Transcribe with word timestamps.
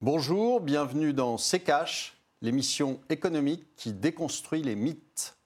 Bonjour, 0.00 0.60
bienvenue 0.60 1.12
dans 1.12 1.38
C'est 1.38 1.58
l'émission 2.40 3.00
économique 3.10 3.74
qui 3.74 3.92
déconstruit 3.92 4.62
les 4.62 4.76
mythes. 4.76 5.37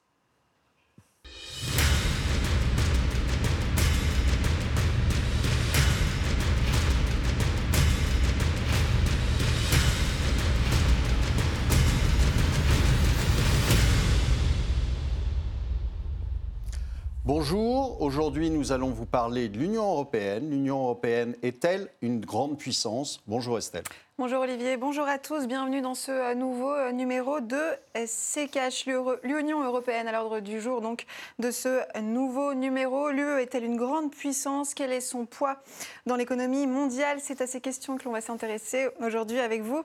Bonjour, 17.35 17.99
aujourd'hui 17.99 18.51
nous 18.51 18.73
allons 18.73 18.91
vous 18.91 19.07
parler 19.07 19.49
de 19.49 19.57
l'Union 19.57 19.89
européenne. 19.89 20.51
L'Union 20.51 20.83
européenne 20.83 21.35
est-elle 21.41 21.89
une 22.03 22.19
grande 22.19 22.59
puissance? 22.59 23.23
Bonjour 23.25 23.57
Estelle. 23.57 23.85
Bonjour 24.19 24.41
Olivier, 24.41 24.77
bonjour 24.77 25.07
à 25.07 25.17
tous, 25.17 25.47
bienvenue 25.47 25.81
dans 25.81 25.95
ce 25.95 26.11
euh, 26.11 26.35
nouveau 26.35 26.71
euh, 26.71 26.91
numéro 26.91 27.39
de 27.39 27.57
CKH, 27.95 28.85
l'Union 29.23 29.63
européenne 29.63 30.07
à 30.07 30.11
l'ordre 30.11 30.41
du 30.41 30.61
jour 30.61 30.79
donc 30.81 31.07
de 31.39 31.49
ce 31.49 31.81
nouveau 32.01 32.53
numéro. 32.53 33.09
L'UE 33.09 33.41
est-elle 33.41 33.63
une 33.63 33.77
grande 33.77 34.11
puissance? 34.11 34.75
Quel 34.75 34.91
est 34.91 35.01
son 35.01 35.25
poids 35.25 35.57
dans 36.05 36.15
l'économie 36.15 36.67
mondiale? 36.67 37.17
C'est 37.19 37.41
à 37.41 37.47
ces 37.47 37.61
questions 37.61 37.97
que 37.97 38.03
l'on 38.03 38.11
va 38.11 38.21
s'intéresser 38.21 38.89
aujourd'hui 39.01 39.39
avec 39.39 39.63
vous. 39.63 39.81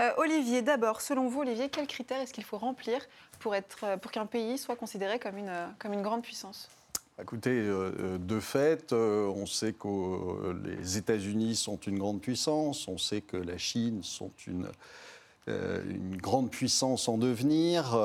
Euh, 0.00 0.12
Olivier, 0.18 0.62
d'abord, 0.62 1.00
selon 1.00 1.26
vous 1.26 1.40
Olivier, 1.40 1.68
quels 1.68 1.88
critères 1.88 2.20
est-ce 2.20 2.32
qu'il 2.32 2.44
faut 2.44 2.58
remplir 2.58 3.04
pour, 3.40 3.56
qu'un 4.12 4.26
pays 4.26 4.56
soit 4.56 4.76
considéré 4.76 5.18
comme 5.18 5.38
une 5.92 6.02
grande 6.02 6.22
puissance? 6.22 6.68
Écoutez, 7.20 7.50
euh, 7.50 7.92
euh, 8.00 8.18
de 8.18 8.40
fait, 8.40 8.92
euh, 8.92 9.26
on 9.26 9.44
sait 9.44 9.74
que 9.74 10.54
les 10.64 10.96
États-Unis 10.96 11.56
sont 11.56 11.76
une 11.76 11.98
grande 11.98 12.20
puissance, 12.20 12.88
on 12.88 12.96
sait 12.96 13.20
que 13.20 13.36
la 13.36 13.58
Chine 13.58 14.00
sont 14.02 14.30
une, 14.46 14.68
une 15.46 16.16
grande 16.16 16.50
puissance 16.50 17.08
en 17.08 17.18
devenir. 17.18 17.98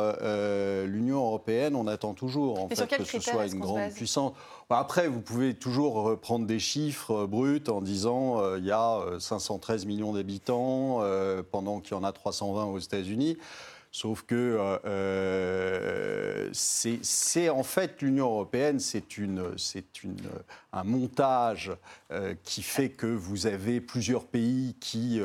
L'Union 0.85 1.20
européenne, 1.20 1.76
on 1.76 1.87
attend 1.87 2.13
toujours 2.13 2.59
en 2.59 2.67
fait, 2.67 2.87
que 2.87 3.04
ce 3.05 3.20
soit 3.20 3.48
une 3.48 3.59
grande 3.59 3.91
puissance. 3.93 4.34
Après, 4.70 5.07
vous 5.07 5.21
pouvez 5.21 5.54
toujours 5.54 6.20
prendre 6.20 6.45
des 6.45 6.60
chiffres 6.60 7.26
bruts 7.26 7.63
en 7.70 7.82
disant 7.82 8.55
il 8.55 8.65
y 8.65 8.71
a 8.71 9.01
513 9.20 9.85
millions 9.85 10.13
d'habitants 10.13 11.01
pendant 11.51 11.79
qu'il 11.79 11.93
y 11.93 11.99
en 11.99 12.04
a 12.04 12.12
320 12.12 12.65
aux 12.65 12.79
États-Unis. 12.79 13.37
Sauf 13.99 14.21
que 14.21 14.35
euh, 14.35 14.77
euh, 14.85 16.49
c'est 16.51 17.49
en 17.49 17.63
fait 17.63 17.99
l'Union 18.04 18.27
européenne, 18.27 18.79
c'est 18.79 19.17
une, 19.17 19.55
une, 20.04 20.15
un 20.71 20.84
montage 20.84 21.71
euh, 22.12 22.35
qui 22.43 22.62
fait 22.62 22.89
que 22.89 23.07
vous 23.07 23.48
avez 23.48 23.81
plusieurs 23.81 24.26
pays 24.26 24.76
qui, 24.79 25.20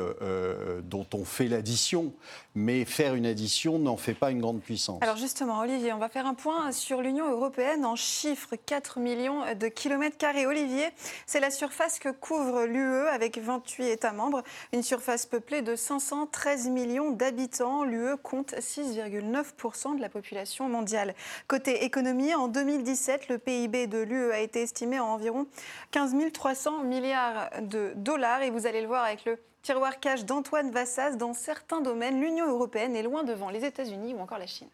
dont 0.85 1.05
on 1.13 1.23
fait 1.23 1.47
l'addition, 1.49 2.15
mais 2.55 2.85
faire 2.85 3.15
une 3.15 3.25
addition 3.25 3.79
n'en 3.79 3.97
fait 3.97 4.13
pas 4.13 4.31
une 4.31 4.41
grande 4.41 4.61
puissance. 4.61 5.01
Alors 5.01 5.17
justement, 5.17 5.59
Olivier, 5.59 5.93
on 5.93 5.97
va 5.97 6.09
faire 6.09 6.27
un 6.27 6.33
point 6.33 6.71
sur 6.71 7.01
l'Union 7.01 7.29
européenne 7.29 7.85
en 7.85 7.95
chiffres 7.95 8.55
4 8.55 8.99
millions 8.99 9.41
de 9.55 9.67
kilomètres 9.67 10.17
carrés. 10.17 10.45
Olivier, 10.45 10.89
c'est 11.25 11.39
la 11.39 11.51
surface 11.51 11.99
que 11.99 12.09
couvre 12.09 12.65
l'UE 12.65 13.07
avec 13.07 13.37
28 13.37 13.89
États 13.89 14.13
membres, 14.13 14.43
une 14.71 14.83
surface 14.83 15.25
peuplée 15.25 15.61
de 15.61 15.75
513 15.75 16.69
millions 16.69 17.11
d'habitants. 17.11 17.83
L'UE 17.83 18.17
compte 18.21 18.53
6,9% 18.53 19.95
de 19.95 20.01
la 20.01 20.09
population 20.09 20.69
mondiale. 20.69 21.15
Côté 21.47 21.83
économie, 21.83 22.33
en 22.35 22.47
2017, 22.47 23.29
le 23.29 23.37
PIB 23.37 23.87
de 23.87 23.99
l'UE 23.99 24.31
a 24.31 24.39
été 24.39 24.61
estimé 24.61 24.97
à 24.97 25.03
environ 25.03 25.47
15 25.91 26.13
300 26.33 26.83
milliards 26.83 27.49
de 27.61 27.93
dollars. 27.95 28.41
Et 28.41 28.49
vous 28.49 28.67
allez 28.67 28.81
le 28.81 28.87
voir 28.87 29.03
avec 29.03 29.25
le 29.25 29.37
tiroir 29.63 29.99
cash 29.99 30.25
d'Antoine 30.25 30.69
Vassas. 30.69 31.15
Dans 31.15 31.33
certains 31.33 31.81
domaines, 31.81 32.21
l'Union 32.21 32.47
européenne 32.47 32.95
est 32.95 33.03
loin 33.03 33.23
devant 33.23 33.49
les 33.49 33.65
États-Unis 33.65 34.13
ou 34.13 34.19
encore 34.19 34.37
la 34.37 34.45
Chine. 34.45 34.69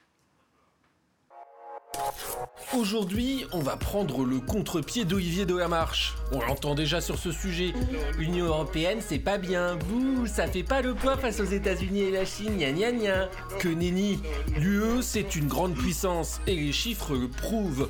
Aujourd'hui, 2.78 3.45
on 3.52 3.59
va 3.59 3.78
prendre 3.78 4.24
le 4.24 4.40
contre-pied 4.40 5.03
d'Olivier 5.03 5.46
de 5.46 5.56
la 5.56 5.68
Marche. 5.68 6.16
On 6.31 6.40
l'entend 6.40 6.75
déjà 6.75 7.01
sur 7.01 7.18
ce 7.18 7.31
sujet. 7.31 7.74
L'Union 8.18 8.46
européenne, 8.46 9.00
c'est 9.01 9.18
pas 9.18 9.40
bien. 9.40 9.75
Bouh, 9.75 10.28
ça 10.28 10.46
fait 10.46 10.63
pas 10.63 10.81
le 10.81 10.94
poids 10.94 11.18
face 11.18 11.40
aux 11.40 11.46
États-Unis 11.46 12.01
et 12.01 12.12
la 12.12 12.25
Chine. 12.25 12.57
Gna 12.57 12.72
gna 12.72 12.91
gna. 12.91 13.29
Que 13.57 13.69
nenni. 13.69 14.19
L'UE, 14.56 15.01
c'est 15.01 15.35
une 15.35 15.47
grande 15.47 15.74
puissance 15.74 16.41
et 16.46 16.56
les 16.56 16.72
chiffres 16.72 17.16
le 17.16 17.28
prouvent. 17.28 17.90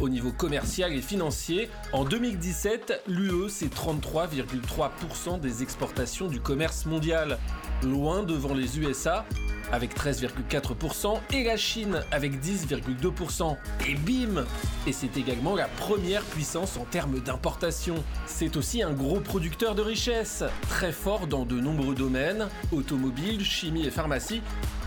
Au 0.00 0.08
niveau 0.08 0.32
commercial 0.32 0.92
et 0.92 1.02
financier, 1.02 1.70
en 1.92 2.04
2017, 2.04 3.02
l'UE, 3.06 3.48
c'est 3.48 3.72
33,3% 3.72 5.40
des 5.40 5.62
exportations 5.62 6.26
du 6.26 6.40
commerce 6.40 6.86
mondial. 6.86 7.38
Loin 7.84 8.24
devant 8.24 8.54
les 8.54 8.80
USA, 8.80 9.24
avec 9.72 9.96
13,4% 9.96 11.18
et 11.32 11.44
la 11.44 11.56
Chine 11.56 12.00
avec 12.10 12.40
10,2%. 12.40 13.56
Et 13.88 13.94
bim 13.94 14.44
Et 14.86 14.92
c'est 14.92 15.16
également 15.16 15.54
la 15.54 15.66
première 15.66 16.22
puissance 16.22 16.76
en 16.76 16.84
termes 16.84 17.20
d'importation. 17.20 17.96
C'est 18.26 18.56
aussi 18.56 18.82
un 18.82 18.92
gros 18.92 19.20
producteur 19.20 19.74
de 19.74 19.82
richesses, 19.82 20.44
très 20.68 20.92
fort 20.92 21.26
dans 21.26 21.44
de 21.44 21.58
nombreux 21.60 21.94
domaines, 21.94 22.48
automobile, 22.72 23.44
chimie 23.44 23.86
et 23.86 23.90
pharmacie, 23.90 24.42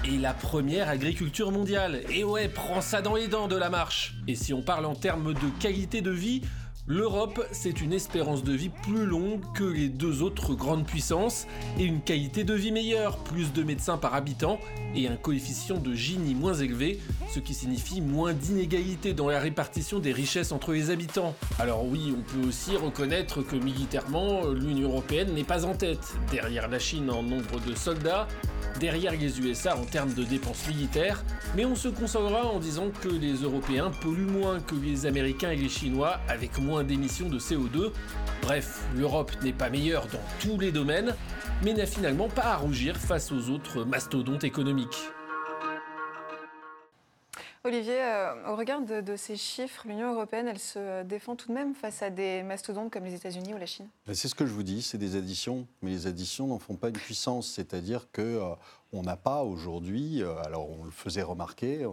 et 0.05 0.17
la 0.17 0.33
première 0.33 0.89
agriculture 0.89 1.51
mondiale. 1.51 2.01
Et 2.09 2.23
ouais, 2.23 2.47
prends 2.47 2.81
ça 2.81 3.01
dans 3.01 3.15
les 3.15 3.27
dents 3.27 3.47
de 3.47 3.55
la 3.55 3.69
marche. 3.69 4.15
Et 4.27 4.35
si 4.35 4.53
on 4.53 4.61
parle 4.61 4.85
en 4.85 4.95
termes 4.95 5.33
de 5.33 5.59
qualité 5.59 6.01
de 6.01 6.11
vie, 6.11 6.41
L'Europe, 6.93 7.47
c'est 7.53 7.79
une 7.79 7.93
espérance 7.93 8.43
de 8.43 8.51
vie 8.51 8.67
plus 8.67 9.05
longue 9.05 9.39
que 9.53 9.63
les 9.63 9.87
deux 9.87 10.23
autres 10.23 10.55
grandes 10.55 10.85
puissances 10.85 11.47
et 11.79 11.85
une 11.85 12.01
qualité 12.01 12.43
de 12.43 12.53
vie 12.53 12.73
meilleure, 12.73 13.17
plus 13.19 13.53
de 13.53 13.63
médecins 13.63 13.95
par 13.97 14.13
habitant 14.13 14.59
et 14.93 15.07
un 15.07 15.15
coefficient 15.15 15.77
de 15.77 15.93
Gini 15.93 16.35
moins 16.35 16.53
élevé, 16.53 16.99
ce 17.33 17.39
qui 17.39 17.53
signifie 17.53 18.01
moins 18.01 18.33
d'inégalité 18.33 19.13
dans 19.13 19.29
la 19.29 19.39
répartition 19.39 19.99
des 19.99 20.11
richesses 20.11 20.51
entre 20.51 20.73
les 20.73 20.89
habitants. 20.89 21.33
Alors 21.59 21.85
oui, 21.85 22.13
on 22.13 22.21
peut 22.23 22.45
aussi 22.45 22.75
reconnaître 22.75 23.41
que 23.41 23.55
militairement, 23.55 24.47
l'Union 24.49 24.89
européenne 24.89 25.33
n'est 25.33 25.45
pas 25.45 25.63
en 25.63 25.75
tête, 25.75 26.15
derrière 26.29 26.67
la 26.67 26.79
Chine 26.79 27.09
en 27.09 27.23
nombre 27.23 27.61
de 27.65 27.73
soldats, 27.73 28.27
derrière 28.79 29.13
les 29.13 29.39
USA 29.39 29.77
en 29.77 29.85
termes 29.85 30.13
de 30.13 30.23
dépenses 30.23 30.67
militaires, 30.67 31.23
mais 31.55 31.65
on 31.65 31.75
se 31.75 31.87
consolera 31.87 32.47
en 32.47 32.59
disant 32.59 32.89
que 33.01 33.09
les 33.09 33.33
Européens 33.35 33.91
polluent 34.01 34.31
moins 34.31 34.59
que 34.59 34.75
les 34.75 35.05
Américains 35.05 35.51
et 35.51 35.55
les 35.55 35.69
Chinois 35.69 36.19
avec 36.27 36.57
moins 36.59 36.83
d'émissions 36.83 37.29
de 37.29 37.39
CO2. 37.39 37.91
Bref, 38.41 38.81
l'Europe 38.95 39.31
n'est 39.43 39.53
pas 39.53 39.69
meilleure 39.69 40.07
dans 40.07 40.23
tous 40.39 40.59
les 40.59 40.71
domaines, 40.71 41.15
mais 41.63 41.73
n'a 41.73 41.85
finalement 41.85 42.29
pas 42.29 42.45
à 42.45 42.55
rougir 42.57 42.97
face 42.97 43.31
aux 43.31 43.49
autres 43.49 43.83
mastodontes 43.83 44.43
économiques. 44.43 45.11
Olivier, 47.63 48.01
euh, 48.01 48.51
au 48.51 48.55
regard 48.55 48.81
de, 48.81 49.15
ces 49.15 49.37
chiffres, 49.37 49.83
l'Union 49.85 50.13
européenne, 50.13 50.47
elle 50.47 50.57
se 50.57 51.03
défend 51.03 51.35
tout 51.35 51.49
de 51.49 51.53
même 51.53 51.75
face 51.75 52.01
à 52.01 52.09
des 52.09 52.41
mastodontes 52.41 52.91
comme 52.91 53.03
les 53.03 53.13
États-Unis 53.13 53.53
ou 53.53 53.57
la 53.59 53.67
Chine 53.67 53.87
ben, 54.07 54.15
C'est 54.15 54.27
ce 54.27 54.33
que 54.33 54.47
je 54.47 54.51
vous 54.51 54.63
dis, 54.63 54.81
c'est 54.81 54.97
des 54.97 55.15
additions, 55.15 55.67
mais 55.83 55.91
les 55.91 56.07
additions 56.07 56.47
n'en 56.47 56.57
font 56.57 56.75
pas 56.75 56.89
une 56.89 56.97
puissance. 56.97 57.47
C'est-à-dire 57.51 58.07
que 58.11 58.23
euh, 58.23 58.55
on 58.93 59.03
n'a 59.03 59.15
pas 59.15 59.43
aujourd'hui, 59.43 60.23
euh, 60.23 60.41
alors 60.43 60.71
on 60.71 60.85
le 60.85 60.89
faisait 60.89 61.21
remarquer, 61.21 61.87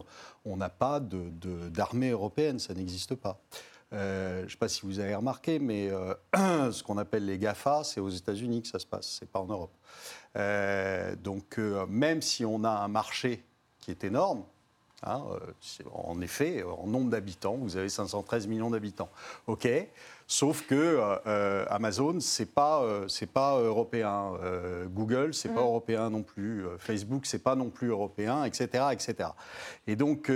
on 0.47 0.57
n'a 0.57 0.71
pas 0.71 1.01
d'armée 1.01 2.11
européenne, 2.11 2.59
ça 2.59 2.73
n'existe 2.73 3.15
pas. 3.15 3.39
je 3.93 4.45
ne 4.45 4.49
sais 4.49 4.57
pas 4.57 4.69
si 4.69 4.87
vous 4.87 5.01
avez 5.01 5.15
remarqué, 5.15 5.59
mais 5.59 5.91
ce 6.35 6.83
qu'on 6.83 6.97
appelle 6.97 7.27
les 7.27 7.39
GAFA, 7.39 7.85
c'est 7.85 8.01
aux 8.01 8.09
États-Unis 8.09 8.63
que 8.63 8.69
ça 8.69 8.79
se 8.79 8.87
passe, 8.87 9.19
c'est 9.21 9.31
pas 9.31 9.41
en 9.41 9.47
Europe. 9.49 9.77
donc 11.23 11.59
même 11.89 12.23
si 12.23 12.47
on 12.47 12.65
a 12.65 12.71
un 12.71 12.89
marché 12.89 13.45
qui 13.81 13.91
est 13.91 14.03
énorme, 14.05 14.45
Hein, 15.05 15.23
euh, 15.31 15.85
en 15.95 16.21
effet, 16.21 16.65
en 16.65 16.89
nombre 16.89 17.11
d'habitants, 17.11 17.55
vous 17.55 17.77
avez 17.77 17.89
513 17.89 18.49
millions 18.49 18.71
d'habitants. 18.71 19.11
OK 19.47 19.69
Sauf 20.27 20.67
que 20.67 20.75
euh, 20.75 21.17
euh, 21.27 21.65
Amazon, 21.71 22.19
c'est 22.21 22.53
pas 22.53 22.85
c'est 23.07 23.31
pas 23.31 23.59
européen. 23.61 24.33
Google, 24.89 25.35
c'est 25.35 25.49
pas 25.51 25.63
mm. 25.63 25.65
européen 25.65 26.11
non 26.11 26.23
plus. 26.23 26.65
Facebook, 26.79 27.27
c'est 27.27 27.43
pas 27.43 27.55
non 27.55 27.71
plus 27.71 27.89
européen, 27.89 28.45
etc., 28.45 28.87
etc. 28.93 29.31
Et 29.87 29.95
donc, 29.97 30.31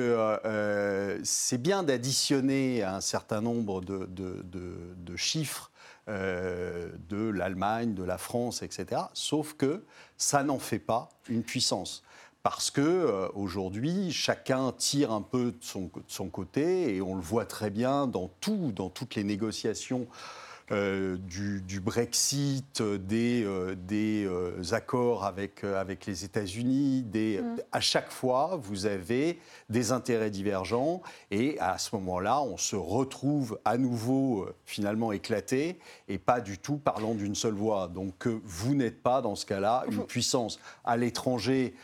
c'est 1.24 1.58
bien 1.58 1.82
d'additionner 1.82 2.82
un 2.84 3.00
certain 3.00 3.40
nombre 3.40 3.80
de, 3.80 4.06
de 4.06 5.16
chiffres 5.16 5.70
de 6.06 7.28
l'Allemagne, 7.28 7.94
de 7.94 8.04
la 8.04 8.18
France, 8.18 8.62
etc. 8.62 9.02
Sauf 9.12 9.54
que 9.54 9.84
ça 10.16 10.42
n'en 10.42 10.58
fait 10.58 10.78
pas 10.78 11.08
une 11.28 11.42
puissance 11.42 12.02
parce 12.42 12.70
que 12.70 12.80
euh, 12.80 13.28
aujourd'hui, 13.34 14.10
chacun 14.10 14.72
tire 14.72 15.12
un 15.12 15.22
peu 15.22 15.52
de 15.52 15.58
son, 15.60 16.28
côté, 16.28 16.96
et 16.96 17.02
on 17.02 17.14
le 17.14 17.20
voit 17.20 17.46
très 17.46 17.70
bien 17.70 18.06
dans 18.06 18.28
tout, 18.40 18.72
dans 18.74 18.90
toutes 18.90 19.14
les 19.14 19.24
négociations 19.24 20.06
du, 20.72 21.80
Brexit, 21.80 22.82
des, 22.82 23.46
des 23.76 24.28
accords 24.72 25.24
avec, 25.24 25.64
avec 25.64 26.06
les 26.06 26.24
États-Unis. 26.24 27.04
Mm. 27.04 27.56
À 27.72 27.80
chaque 27.80 28.10
fois, 28.10 28.58
vous 28.60 28.86
avez 28.86 29.38
des 29.68 29.92
intérêts 29.92 30.30
divergents 30.30 31.02
et 31.30 31.58
à 31.60 31.78
ce 31.78 31.94
moment-là, 31.96 32.42
on 32.42 32.56
se 32.56 32.76
retrouve 32.76 33.58
à 33.64 33.76
nouveau 33.78 34.48
finalement 34.64 35.12
éclaté 35.12 35.78
et 36.08 36.18
pas 36.18 36.40
du 36.40 36.58
tout 36.58 36.76
parlant 36.76 37.14
d'une 37.14 37.34
seule 37.34 37.54
voix. 37.54 37.88
Donc 37.88 38.26
vous 38.26 38.74
n'êtes 38.74 39.02
pas 39.02 39.22
dans 39.22 39.34
ce 39.34 39.46
cas-là 39.46 39.84
une 39.90 40.04
puissance. 40.04 40.58
À 40.84 40.96
l'étranger, 40.96 41.74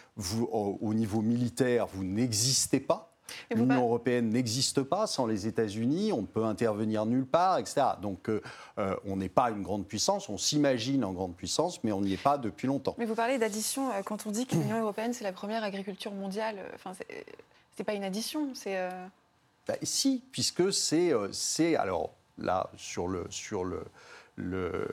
au 0.50 0.94
niveau 0.94 1.20
militaire, 1.20 1.86
vous 1.86 2.04
n'existez 2.04 2.80
pas. 2.80 3.07
L'Union 3.50 3.82
européenne 3.82 4.30
n'existe 4.30 4.82
pas 4.82 5.06
sans 5.06 5.26
les 5.26 5.46
États-Unis, 5.46 6.12
on 6.12 6.22
ne 6.22 6.26
peut 6.26 6.44
intervenir 6.44 7.06
nulle 7.06 7.26
part, 7.26 7.58
etc. 7.58 7.82
Donc 8.00 8.28
euh, 8.28 8.40
euh, 8.78 8.94
on 9.06 9.16
n'est 9.16 9.28
pas 9.28 9.50
une 9.50 9.62
grande 9.62 9.86
puissance, 9.86 10.28
on 10.28 10.38
s'imagine 10.38 11.04
en 11.04 11.12
grande 11.12 11.34
puissance, 11.34 11.82
mais 11.84 11.92
on 11.92 12.00
n'y 12.00 12.12
est 12.12 12.22
pas 12.22 12.38
depuis 12.38 12.66
longtemps. 12.66 12.94
Mais 12.98 13.04
vous 13.04 13.14
parlez 13.14 13.38
d'addition 13.38 13.90
euh, 13.90 14.02
quand 14.04 14.26
on 14.26 14.30
dit 14.30 14.46
que 14.46 14.54
l'Union 14.54 14.80
européenne 14.80 15.12
c'est 15.12 15.24
la 15.24 15.32
première 15.32 15.64
agriculture 15.64 16.12
mondiale. 16.12 16.56
Enfin, 16.74 16.92
c'est 17.76 17.84
pas 17.84 17.94
une 17.94 18.04
addition, 18.04 18.50
c'est. 18.54 18.88
Bah, 19.66 19.74
si, 19.82 20.22
puisque 20.32 20.72
c'est 20.72 21.76
alors 21.76 22.10
là 22.38 22.70
sur 22.76 23.08
le 23.08 23.26
sur 23.30 23.64
le 23.64 23.84
le, 24.38 24.86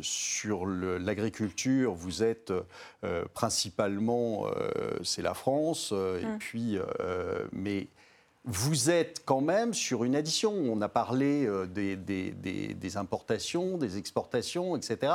sur 0.00 0.66
l'agriculture, 0.66 1.94
vous 1.94 2.22
êtes 2.22 2.52
euh, 3.04 3.24
principalement, 3.34 4.46
euh, 4.46 4.98
c'est 5.02 5.22
la 5.22 5.34
France, 5.34 5.90
euh, 5.92 6.20
et 6.20 6.24
hum. 6.24 6.38
puis, 6.38 6.78
mais 7.52 7.88
vous 8.44 8.90
êtes 8.90 9.22
quand 9.24 9.40
même 9.40 9.72
sur 9.72 10.04
une 10.04 10.16
addition. 10.16 10.52
On 10.52 10.80
a 10.80 10.88
parlé 10.88 11.48
des, 11.72 11.96
des, 11.96 12.32
des, 12.32 12.96
importations, 12.96 13.78
des 13.78 13.98
exportations, 13.98 14.76
etc. 14.76 15.12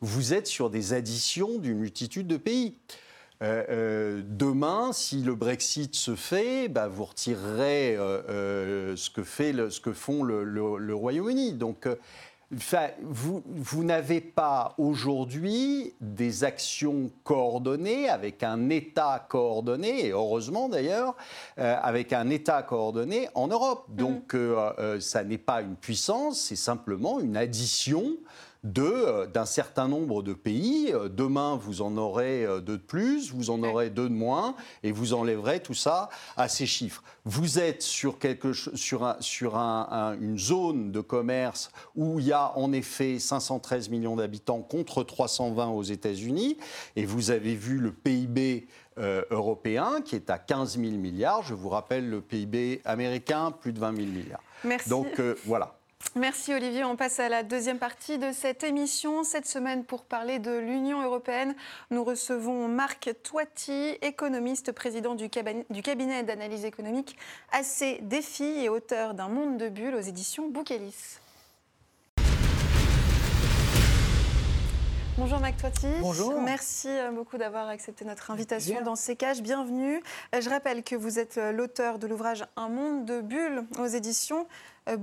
Vous 0.00 0.32
êtes 0.32 0.46
sur 0.46 0.70
des 0.70 0.92
additions 0.92 1.58
d'une 1.58 1.78
multitude 1.78 2.28
de 2.28 2.36
pays. 2.36 2.78
demain, 3.40 4.92
si 4.92 5.22
le 5.22 5.34
Brexit 5.34 5.96
se 5.96 6.14
fait, 6.14 6.68
bah, 6.68 6.86
vous 6.86 7.06
retirerez 7.06 7.96
ce, 7.96 9.10
que 9.10 9.24
fait 9.24 9.52
le, 9.52 9.70
ce 9.70 9.80
que 9.80 9.92
font 9.92 10.22
le, 10.22 10.44
le 10.44 10.94
Royaume-Uni. 10.94 11.54
Donc, 11.54 11.88
vous, 12.50 13.42
vous 13.46 13.84
n'avez 13.84 14.22
pas 14.22 14.74
aujourd'hui 14.78 15.94
des 16.00 16.44
actions 16.44 17.10
coordonnées 17.22 18.08
avec 18.08 18.42
un 18.42 18.70
État 18.70 19.26
coordonné, 19.28 20.06
et 20.06 20.10
heureusement 20.12 20.70
d'ailleurs, 20.70 21.14
euh, 21.58 21.76
avec 21.82 22.14
un 22.14 22.30
État 22.30 22.62
coordonné 22.62 23.28
en 23.34 23.48
Europe. 23.48 23.84
Donc 23.90 24.34
euh, 24.34 24.72
euh, 24.78 25.00
ça 25.00 25.24
n'est 25.24 25.36
pas 25.36 25.60
une 25.60 25.76
puissance, 25.76 26.40
c'est 26.40 26.56
simplement 26.56 27.20
une 27.20 27.36
addition 27.36 28.16
d'un 28.64 29.44
certain 29.44 29.86
nombre 29.86 30.22
de 30.22 30.32
pays. 30.32 30.90
Euh, 30.92 31.08
demain, 31.08 31.56
vous 31.56 31.80
en 31.80 31.96
aurez 31.96 32.44
euh, 32.44 32.60
deux 32.60 32.78
de 32.78 32.82
plus, 32.82 33.32
vous 33.32 33.50
en 33.50 33.62
aurez 33.62 33.90
deux 33.90 34.08
de 34.08 34.14
moins, 34.14 34.56
et 34.82 34.90
vous 34.90 35.14
enlèverez 35.14 35.60
tout 35.60 35.74
ça 35.74 36.08
à 36.36 36.48
ces 36.48 36.66
chiffres. 36.66 37.02
Vous 37.24 37.58
êtes 37.58 37.82
sur, 37.82 38.18
quelque, 38.18 38.52
sur, 38.52 39.16
sur 39.20 39.56
une 39.56 40.38
zone 40.38 40.90
de 40.90 41.00
commerce 41.00 41.70
où 41.94 42.18
il 42.18 42.26
y 42.26 42.32
a 42.32 42.56
en 42.58 42.72
effet 42.72 43.18
513 43.18 43.90
millions 43.90 44.16
d'habitants 44.16 44.60
contre 44.60 45.04
320 45.04 45.68
aux 45.68 45.82
États-Unis, 45.82 46.56
et 46.96 47.04
vous 47.04 47.30
avez 47.30 47.54
vu 47.54 47.78
le 47.78 47.92
PIB 47.92 48.66
européen 49.30 50.00
qui 50.04 50.16
est 50.16 50.28
à 50.28 50.38
15 50.38 50.78
000 50.78 50.92
milliards. 50.96 51.42
Je 51.42 51.54
vous 51.54 51.68
rappelle 51.68 52.10
le 52.10 52.20
PIB 52.20 52.80
américain, 52.84 53.52
plus 53.52 53.72
de 53.72 53.78
20 53.78 53.96
000 53.96 54.08
milliards. 54.08 54.42
Merci. 54.64 54.88
Donc 54.88 55.20
voilà. 55.44 55.77
Merci 56.14 56.54
Olivier. 56.54 56.84
On 56.84 56.96
passe 56.96 57.20
à 57.20 57.28
la 57.28 57.42
deuxième 57.42 57.78
partie 57.78 58.18
de 58.18 58.32
cette 58.32 58.64
émission. 58.64 59.24
Cette 59.24 59.46
semaine, 59.46 59.84
pour 59.84 60.04
parler 60.04 60.38
de 60.38 60.56
l'Union 60.56 61.02
européenne, 61.02 61.54
nous 61.90 62.02
recevons 62.02 62.66
Marc 62.66 63.10
Toiti, 63.22 63.96
économiste, 64.00 64.72
président 64.72 65.14
du 65.14 65.28
cabinet 65.28 66.22
d'analyse 66.22 66.64
économique 66.64 67.16
AC 67.52 67.98
Défis 68.00 68.64
et 68.64 68.68
auteur 68.68 69.14
d'un 69.14 69.28
monde 69.28 69.58
de 69.58 69.68
bulles 69.68 69.94
aux 69.94 70.00
éditions 70.00 70.48
Bouquelis. 70.48 71.18
Bonjour 75.18 75.40
Marc 75.40 75.56
Toiti. 75.56 75.88
Bonjour. 76.00 76.40
Merci 76.40 76.86
euh, 76.86 77.10
beaucoup 77.10 77.38
d'avoir 77.38 77.66
accepté 77.66 78.04
notre 78.04 78.30
invitation 78.30 78.82
dans 78.82 78.94
ces 78.94 79.16
cages. 79.16 79.42
Bienvenue. 79.42 80.00
Euh, 80.32 80.40
je 80.40 80.48
rappelle 80.48 80.84
que 80.84 80.94
vous 80.94 81.18
êtes 81.18 81.38
euh, 81.38 81.50
l'auteur 81.50 81.98
de 81.98 82.06
l'ouvrage 82.06 82.44
Un 82.56 82.68
monde 82.68 83.04
de 83.04 83.20
bulles 83.20 83.64
aux 83.80 83.86
éditions 83.86 84.46
euh, 84.88 84.96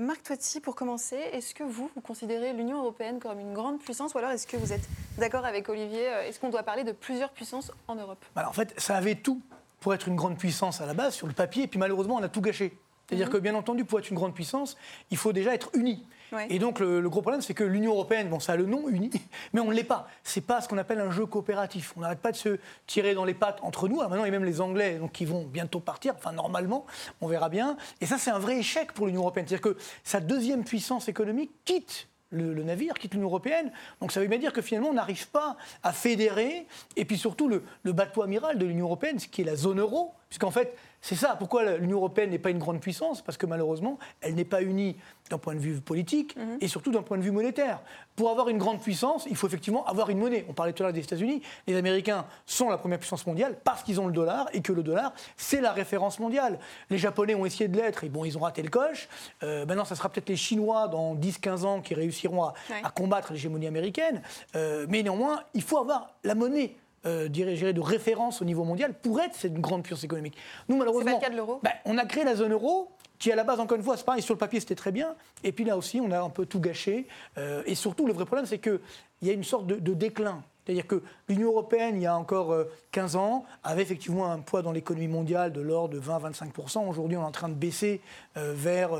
Marc 0.00 0.24
Toiti, 0.24 0.60
pour 0.60 0.74
commencer, 0.74 1.16
est-ce 1.32 1.54
que 1.54 1.62
vous, 1.62 1.88
vous 1.94 2.00
considérez 2.00 2.52
l'Union 2.52 2.78
européenne 2.78 3.20
comme 3.20 3.38
une 3.38 3.54
grande 3.54 3.78
puissance 3.78 4.12
ou 4.14 4.18
alors 4.18 4.32
est-ce 4.32 4.48
que 4.48 4.56
vous 4.56 4.72
êtes 4.72 4.88
d'accord 5.18 5.46
avec 5.46 5.68
Olivier 5.68 6.02
Est-ce 6.26 6.40
qu'on 6.40 6.50
doit 6.50 6.64
parler 6.64 6.82
de 6.82 6.92
plusieurs 6.92 7.30
puissances 7.30 7.70
en 7.86 7.94
Europe? 7.94 8.22
Alors, 8.34 8.50
En 8.50 8.54
fait, 8.54 8.74
ça 8.76 8.96
avait 8.96 9.14
tout 9.14 9.40
pour 9.78 9.94
être 9.94 10.08
une 10.08 10.16
grande 10.16 10.36
puissance 10.36 10.80
à 10.80 10.86
la 10.86 10.94
base, 10.94 11.14
sur 11.14 11.28
le 11.28 11.32
papier, 11.32 11.62
et 11.62 11.68
puis 11.68 11.78
malheureusement, 11.78 12.16
on 12.16 12.22
a 12.24 12.28
tout 12.28 12.40
gâché. 12.40 12.76
C'est-à-dire 13.06 13.28
mhm. 13.28 13.32
que, 13.34 13.38
bien 13.38 13.54
entendu, 13.54 13.84
pour 13.84 14.00
être 14.00 14.10
une 14.10 14.16
grande 14.16 14.34
puissance, 14.34 14.76
il 15.10 15.16
faut 15.16 15.32
déjà 15.32 15.54
être 15.54 15.70
uni. 15.74 16.04
Et 16.48 16.58
donc, 16.58 16.80
le, 16.80 17.08
gros 17.08 17.22
problème, 17.22 17.42
c'est 17.42 17.54
que 17.54 17.64
l'Union 17.64 17.92
européenne, 17.92 18.28
bon, 18.28 18.40
ça 18.40 18.52
a 18.52 18.56
le 18.56 18.66
nom 18.66 18.88
uni, 18.88 19.10
mais 19.52 19.60
on 19.60 19.68
ne 19.68 19.74
l'est 19.74 19.84
pas. 19.84 20.08
C'est 20.22 20.40
pas 20.40 20.60
ce 20.60 20.68
qu'on 20.68 20.78
appelle 20.78 21.00
un 21.00 21.10
jeu 21.10 21.26
coopératif. 21.26 21.92
On 21.96 22.00
n'arrête 22.00 22.20
pas 22.20 22.32
de 22.32 22.36
se 22.36 22.58
tirer 22.86 23.14
dans 23.14 23.24
les 23.24 23.34
pattes 23.34 23.58
entre 23.62 23.88
nous. 23.88 24.00
Alors 24.00 24.10
maintenant, 24.10 24.24
il 24.24 24.28
y 24.28 24.34
a 24.34 24.38
même 24.38 24.44
les 24.44 24.60
Anglais 24.60 24.98
donc, 24.98 25.12
qui 25.12 25.24
vont 25.24 25.44
bientôt 25.44 25.80
partir, 25.80 26.14
enfin, 26.16 26.32
normalement, 26.32 26.86
on 27.20 27.26
verra 27.26 27.48
bien. 27.48 27.76
Et 28.00 28.06
ça, 28.06 28.18
c'est 28.18 28.30
un 28.30 28.38
vrai 28.38 28.58
échec 28.58 28.92
pour 28.92 29.06
l'Union 29.06 29.22
européenne. 29.22 29.46
C'est-à-dire 29.48 29.72
que 29.72 29.78
sa 30.04 30.20
deuxième 30.20 30.64
puissance 30.64 31.08
économique 31.08 31.50
quitte 31.64 32.08
le, 32.30 32.62
navire, 32.62 32.94
quitte 32.94 33.12
l'Union 33.12 33.28
européenne. 33.28 33.70
Donc 34.00 34.10
ça 34.10 34.20
veut 34.20 34.26
bien 34.26 34.38
dire 34.38 34.54
que 34.54 34.62
finalement, 34.62 34.88
on 34.88 34.94
n'arrive 34.94 35.28
pas 35.28 35.56
à 35.82 35.92
fédérer, 35.92 36.66
et 36.96 37.04
puis 37.04 37.18
surtout 37.18 37.48
le 37.48 37.92
bateau 37.92 38.22
amiral 38.22 38.58
de 38.58 38.64
l'Union 38.64 38.86
européenne, 38.86 39.18
ce 39.18 39.28
qui 39.28 39.42
est 39.42 39.44
la 39.44 39.56
zone 39.56 39.80
euro, 39.80 40.14
puisqu'en 40.30 40.50
fait, 40.50 40.74
c'est 41.02 41.16
ça. 41.16 41.34
Pourquoi 41.36 41.76
l'Union 41.76 41.98
européenne 41.98 42.30
n'est 42.30 42.38
pas 42.38 42.50
une 42.50 42.60
grande 42.60 42.80
puissance? 42.80 43.22
Parce 43.22 43.36
que 43.36 43.44
malheureusement, 43.44 43.98
elle 44.20 44.36
n'est 44.36 44.44
pas 44.44 44.62
unie 44.62 44.96
d'un 45.30 45.38
point 45.38 45.54
de 45.54 45.58
vue 45.58 45.80
politique 45.80 46.36
mhm. 46.36 46.58
et 46.60 46.68
surtout 46.68 46.92
d'un 46.92 47.02
point 47.02 47.18
de 47.18 47.22
vue 47.22 47.32
monétaire. 47.32 47.80
Pour 48.14 48.30
avoir 48.30 48.48
une 48.48 48.58
grande 48.58 48.80
puissance, 48.80 49.26
il 49.28 49.34
faut 49.34 49.48
effectivement 49.48 49.84
avoir 49.86 50.10
une 50.10 50.18
monnaie. 50.18 50.44
On 50.48 50.52
parlait 50.52 50.72
tout 50.72 50.84
à 50.84 50.86
l'heure 50.86 50.92
des 50.92 51.00
États-Unis. 51.00 51.42
Les 51.66 51.74
Américains 51.74 52.24
sont 52.46 52.68
la 52.68 52.78
première 52.78 53.00
puissance 53.00 53.26
mondiale 53.26 53.58
parce 53.64 53.82
qu'ils 53.82 54.00
ont 54.00 54.06
le 54.06 54.12
dollar 54.12 54.48
et 54.52 54.62
que 54.62 54.72
le 54.72 54.84
dollar, 54.84 55.12
c'est 55.36 55.60
la 55.60 55.72
référence 55.72 56.20
mondiale. 56.20 56.60
Les 56.88 56.98
Japonais 56.98 57.34
ont 57.34 57.44
essayé 57.44 57.66
de 57.66 57.76
l'être 57.76 58.04
et 58.04 58.08
bon, 58.08 58.24
ils 58.24 58.38
ont 58.38 58.42
raté 58.42 58.62
le 58.62 58.70
coche. 58.70 59.08
Euh, 59.42 59.66
maintenant, 59.66 59.84
ça 59.84 59.96
sera 59.96 60.08
peut-être 60.08 60.28
les 60.28 60.36
Chinois 60.36 60.86
dans 60.86 61.16
10-15 61.16 61.64
ans 61.64 61.80
qui 61.80 61.94
réussiront 61.94 62.44
à, 62.44 62.54
combattre 62.94 63.32
l'hégémonie 63.32 63.66
américaine. 63.66 64.22
Euh, 64.54 64.86
mais 64.88 65.02
néanmoins, 65.02 65.42
il 65.54 65.62
faut 65.62 65.78
avoir 65.78 66.14
la 66.22 66.36
monnaie 66.36 66.76
euh, 67.06 67.28
de 67.28 67.80
référence 67.80 68.42
au 68.42 68.44
niveau 68.44 68.64
mondial 68.64 68.94
pour 68.94 69.20
être 69.20 69.34
cette 69.34 69.54
grande 69.54 69.82
puissance 69.82 70.04
économique. 70.04 70.36
Nous, 70.68 70.76
malheureusement, 70.76 71.12
pas 71.12 71.18
le 71.18 71.24
cas 71.24 71.30
de 71.30 71.36
l'euro? 71.36 71.60
ben, 71.62 71.72
on 71.84 71.98
a 71.98 72.04
créé 72.04 72.24
la 72.24 72.34
zone 72.34 72.52
euro 72.52 72.90
qui 73.18 73.30
à 73.30 73.36
la 73.36 73.44
base, 73.44 73.60
encore 73.60 73.76
une 73.76 73.84
fois, 73.84 73.96
c'est 73.96 74.04
pareil, 74.04 74.20
sur 74.20 74.34
le 74.34 74.38
papier 74.38 74.58
c'était 74.58 74.74
très 74.74 74.90
bien, 74.90 75.14
et 75.44 75.52
puis 75.52 75.64
là 75.64 75.76
aussi 75.76 76.00
on 76.00 76.10
a 76.10 76.20
un 76.20 76.28
peu 76.28 76.44
tout 76.44 76.58
gâché, 76.58 77.06
euh, 77.38 77.62
et 77.66 77.76
surtout 77.76 78.04
le 78.04 78.12
vrai 78.12 78.24
problème 78.24 78.46
c'est 78.46 78.58
qu'il 78.58 78.80
y 79.22 79.30
a 79.30 79.32
une 79.32 79.44
sorte 79.44 79.68
de 79.68 79.94
déclin 79.94 80.42
c'est-à-dire 80.64 80.86
que 80.86 81.02
l'Union 81.28 81.48
européenne, 81.48 81.96
il 81.96 82.02
y 82.02 82.06
a 82.06 82.16
encore 82.16 82.54
15 82.92 83.16
euh, 83.16 83.18
ans, 83.18 83.44
avait 83.64 83.82
effectivement 83.82 84.30
un 84.30 84.38
poids 84.38 84.62
dans 84.62 84.70
l'économie 84.70 85.08
mondiale 85.08 85.52
de 85.52 85.60
l'ordre 85.60 85.94
de 85.94 86.00
20-25%. 86.00 86.88
Aujourd'hui, 86.88 87.16
on 87.16 87.22
est 87.22 87.24
en 87.24 87.32
train 87.32 87.48
de 87.48 87.54
baisser 87.54 88.00
euh, 88.36 88.52
vers 88.54 88.90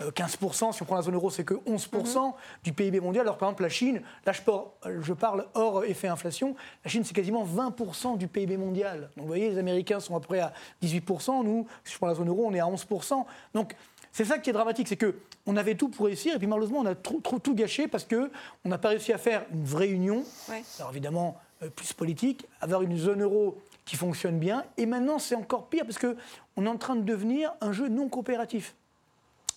15%. 0.00 0.68
Euh, 0.68 0.72
si 0.72 0.82
on 0.82 0.86
prend 0.86 0.96
la 0.96 1.02
zone 1.02 1.14
euro, 1.14 1.30
c'est 1.30 1.44
que 1.44 1.54
11% 1.54 2.26
mhm. 2.26 2.32
du 2.64 2.72
PIB 2.72 3.00
mondial. 3.00 3.26
Alors, 3.26 3.36
par 3.36 3.48
exemple, 3.48 3.62
la 3.64 3.68
Chine, 3.68 4.02
là, 4.24 4.32
je 4.32 5.12
parle 5.12 5.46
hors 5.54 5.84
effet 5.84 6.08
inflation, 6.08 6.56
la 6.84 6.90
Chine, 6.90 7.04
c'est 7.04 7.14
quasiment 7.14 7.44
20% 7.44 8.16
du 8.16 8.26
PIB 8.26 8.56
mondial. 8.56 9.10
Donc, 9.16 9.24
vous 9.24 9.26
voyez, 9.26 9.50
les 9.50 9.58
Américains 9.58 10.00
sont 10.00 10.16
à 10.16 10.20
peu 10.20 10.26
près 10.28 10.40
à 10.40 10.52
18%. 10.82 11.44
Nous, 11.44 11.66
si 11.84 11.92
je 11.92 11.98
prends 11.98 12.06
la 12.06 12.14
zone 12.14 12.28
euro, 12.28 12.46
on 12.46 12.54
est 12.54 12.60
à 12.60 12.66
11%. 12.66 13.24
Donc, 13.52 13.74
c'est 14.12 14.24
ça 14.24 14.38
qui 14.38 14.50
est 14.50 14.52
dramatique, 14.52 14.88
c'est 14.88 14.96
que 14.96 15.16
on 15.46 15.56
avait 15.56 15.74
tout 15.74 15.88
pour 15.88 16.06
réussir 16.06 16.34
et 16.34 16.38
puis 16.38 16.46
malheureusement 16.46 16.80
on 16.80 16.86
a 16.86 16.94
trop, 16.94 17.20
trop 17.20 17.38
tout 17.38 17.54
gâché 17.54 17.88
parce 17.88 18.04
que 18.04 18.30
on 18.64 18.68
n'a 18.68 18.78
pas 18.78 18.90
réussi 18.90 19.12
à 19.12 19.18
faire 19.18 19.44
une 19.52 19.64
vraie 19.64 19.88
union. 19.88 20.24
Alors 20.78 20.90
évidemment 20.90 21.38
euh, 21.62 21.70
plus 21.70 21.92
politique, 21.92 22.46
avoir 22.60 22.82
une 22.82 22.96
zone 22.96 23.22
euro 23.22 23.58
qui 23.84 23.96
fonctionne 23.96 24.38
bien. 24.38 24.64
Et 24.76 24.86
maintenant 24.86 25.18
c'est 25.18 25.34
encore 25.34 25.68
pire 25.68 25.84
parce 25.84 25.98
que 25.98 26.16
on 26.56 26.66
est 26.66 26.68
en 26.68 26.76
train 26.76 26.96
de 26.96 27.02
devenir 27.02 27.52
un 27.60 27.72
jeu 27.72 27.88
non 27.88 28.08
coopératif. 28.08 28.74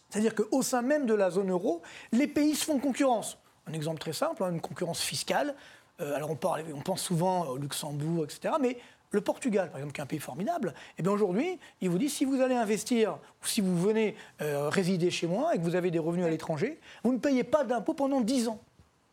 C'est-à-dire 0.10 0.36
qu'au 0.36 0.62
sein 0.62 0.84
même 0.84 1.08
de 1.08 1.16
la 1.16 1.32
zone 1.32 1.50
euro, 1.50 1.82
les 2.12 2.28
pays 2.28 2.56
se 2.56 2.66
font 2.66 2.78
concurrence. 2.78 3.38
Un 3.66 3.74
exemple 3.74 4.00
très 4.00 4.14
simple, 4.14 4.44
hein, 4.44 4.52
une 4.52 4.62
concurrence 4.62 5.02
fiscale. 5.02 5.56
Euh, 6.02 6.16
alors 6.16 6.30
on, 6.30 6.36
parle, 6.36 6.64
on 6.76 6.82
pense 6.82 7.02
souvent 7.02 7.48
au 7.48 7.58
Luxembourg, 7.58 8.26
etc. 8.26 8.56
Mais 8.62 8.78
le 9.14 9.22
Portugal, 9.22 9.70
par 9.70 9.78
exemple, 9.78 9.94
qui 9.94 10.02
est 10.02 10.04
un 10.04 10.08
pays 10.08 10.20
formidable, 10.20 10.74
eh 10.98 11.04
bien 11.04 11.12
aujourd'hui, 11.12 11.60
il 11.82 11.90
vous 11.90 12.00
dit 12.00 12.10
si 12.10 12.26
vous 12.26 12.42
allez 12.42 12.56
investir 12.56 13.20
ou 13.42 13.48
si 13.48 13.62
vous 13.62 13.80
venez 13.80 14.16
euh, 14.42 14.70
résider 14.70 15.12
chez 15.12 15.28
moi 15.28 15.54
et 15.54 15.60
que 15.60 15.64
vous 15.64 15.76
avez 15.76 15.92
des 15.92 16.00
revenus 16.00 16.26
à 16.26 16.30
l'étranger, 16.30 16.80
vous 17.04 17.14
ne 17.14 17.20
payez 17.20 17.44
pas 17.44 17.64
d'impôts 17.64 17.94
pendant 17.94 18.22
10 18.22 18.48
ans. 18.48 18.60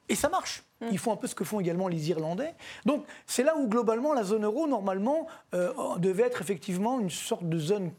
Et 0.08 0.14
ça 0.14 0.30
marche. 0.30 0.64
Mm. 0.80 0.86
Ils 0.90 0.98
font 0.98 1.12
un 1.12 1.16
peu 1.16 1.26
ce 1.26 1.34
que 1.34 1.44
font 1.44 1.60
également 1.60 1.86
les 1.86 2.08
Irlandais. 2.08 2.54
Donc 2.86 3.04
c'est 3.26 3.42
là 3.42 3.56
où 3.58 3.68
globalement 3.68 4.14
la 4.14 4.24
zone 4.24 4.44
euro, 4.44 4.66
normalement, 4.66 5.26
euh, 5.54 5.72
devait 5.98 6.24
être 6.24 6.40
effectivement 6.40 6.98
une 6.98 7.10
sorte 7.10 7.46
de 7.46 7.58
zone 7.58 7.90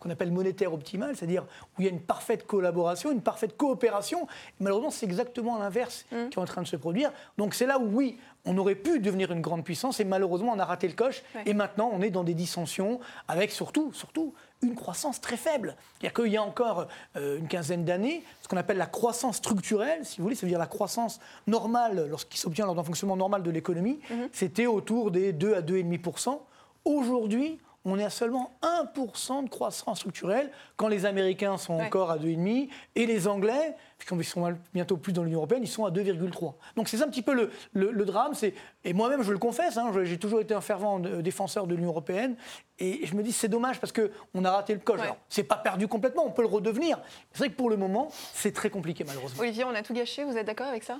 qu'on 0.00 0.10
appelle 0.10 0.32
monétaire 0.32 0.72
optimale, 0.72 1.14
c'est-à-dire 1.14 1.44
où 1.78 1.82
il 1.82 1.84
y 1.84 1.88
a 1.88 1.90
une 1.90 2.00
parfaite 2.00 2.46
collaboration, 2.46 3.12
une 3.12 3.20
parfaite 3.20 3.56
coopération. 3.56 4.22
Et 4.24 4.64
malheureusement, 4.64 4.90
c'est 4.90 5.06
exactement 5.06 5.58
l'inverse 5.58 6.06
qui 6.10 6.16
est 6.16 6.38
en 6.38 6.44
train 6.46 6.62
de 6.62 6.66
se 6.66 6.76
produire. 6.76 7.12
Donc 7.38 7.54
c'est 7.54 7.66
là 7.66 7.78
où, 7.78 7.84
oui, 7.84 8.18
on 8.46 8.56
aurait 8.56 8.74
pu 8.74 8.98
devenir 9.00 9.30
une 9.30 9.42
grande 9.42 9.62
puissance 9.62 10.00
et 10.00 10.04
malheureusement, 10.04 10.52
on 10.54 10.58
a 10.58 10.64
raté 10.64 10.88
le 10.88 10.94
coche. 10.94 11.22
Et 11.44 11.52
maintenant, 11.52 11.90
on 11.92 12.00
est 12.00 12.08
dans 12.10 12.24
des 12.24 12.32
dissensions 12.34 12.98
avec 13.28 13.50
surtout, 13.52 13.92
surtout 13.92 14.32
une 14.62 14.74
croissance 14.74 15.20
très 15.20 15.36
faible. 15.36 15.76
C'est-à-dire 16.00 16.14
qu'il 16.22 16.32
y 16.32 16.36
a 16.38 16.42
encore 16.42 16.86
euh, 17.16 17.38
une 17.38 17.48
quinzaine 17.48 17.84
d'années, 17.84 18.22
ce 18.40 18.48
qu'on 18.48 18.56
appelle 18.56 18.78
la 18.78 18.86
croissance 18.86 19.36
structurelle, 19.36 20.04
si 20.06 20.16
vous 20.18 20.22
voulez, 20.24 20.34
c'est-à-dire 20.34 20.58
la 20.58 20.66
croissance 20.66 21.20
normale, 21.46 22.06
lorsqu'il 22.08 22.38
s'obtient 22.40 22.64
lors 22.66 22.74
d'un 22.74 22.84
fonctionnement 22.84 23.16
normal 23.16 23.42
de 23.42 23.50
l'économie, 23.50 24.00
Mhm. 24.10 24.28
c'était 24.32 24.66
autour 24.66 25.10
des 25.10 25.32
2 25.34 25.54
à 25.54 25.60
2,5%. 25.62 26.40
Aujourd'hui, 26.84 27.58
on 27.84 27.98
est 27.98 28.04
à 28.04 28.10
seulement 28.10 28.58
1% 28.62 29.44
de 29.44 29.48
croissance 29.48 29.98
structurelle, 30.00 30.50
quand 30.76 30.88
les 30.88 31.06
Américains 31.06 31.56
sont 31.56 31.78
Ouais. 31.78 31.86
encore 31.86 32.10
à 32.10 32.18
2,5% 32.18 32.68
et 32.94 33.06
les 33.06 33.26
Anglais, 33.26 33.74
puisqu'ils 33.98 34.24
sont 34.24 34.54
bientôt 34.74 34.96
plus 34.98 35.12
dans 35.12 35.22
l'Union 35.22 35.38
européenne, 35.38 35.62
ils 35.62 35.68
sont 35.68 35.84
à 35.86 35.90
2,3%. 35.90 36.54
Donc 36.76 36.88
c'est 36.88 36.98
ça 36.98 37.04
un 37.04 37.08
petit 37.08 37.22
peu 37.22 37.32
le, 37.34 37.50
le- 37.72 37.90
le 37.90 38.04
drame. 38.04 38.34
c'est- 38.34 38.54
Et 38.84 38.92
moi-même, 38.92 39.22
je 39.22 39.32
le 39.32 39.38
confesse, 39.38 39.76
hein, 39.76 39.90
j'ai 40.04 40.18
toujours 40.18 40.40
été 40.40 40.52
un 40.54 40.60
fervent 40.60 40.98
défenseur 40.98 41.66
de 41.66 41.74
l'Union 41.74 41.90
européenne. 41.90 42.36
Et 42.78 43.06
je 43.06 43.14
me 43.14 43.22
dis, 43.22 43.32
c'est 43.32 43.48
dommage 43.48 43.78
parce 43.80 43.92
qu'on 43.92 44.44
a 44.44 44.50
raté 44.50 44.74
le 44.74 44.80
coche. 44.80 44.98
Ouais. 44.98 45.04
Alors, 45.04 45.18
c'est 45.28 45.42
pas 45.44 45.56
perdu 45.56 45.86
complètement, 45.88 46.24
on 46.26 46.30
peut 46.30 46.42
le 46.42 46.48
redevenir. 46.48 46.98
C'est 47.32 47.38
vrai 47.38 47.48
que 47.50 47.56
pour 47.56 47.70
le 47.70 47.76
moment, 47.76 48.08
c'est 48.34 48.52
très 48.52 48.70
compliqué, 48.70 49.04
malheureusement. 49.04 49.40
Olivier, 49.40 49.64
on 49.64 49.74
a 49.74 49.82
tout 49.82 49.94
gâché, 49.94 50.24
vous 50.24 50.36
êtes 50.36 50.46
d'accord 50.46 50.66
avec 50.68 50.82
ça? 50.84 50.98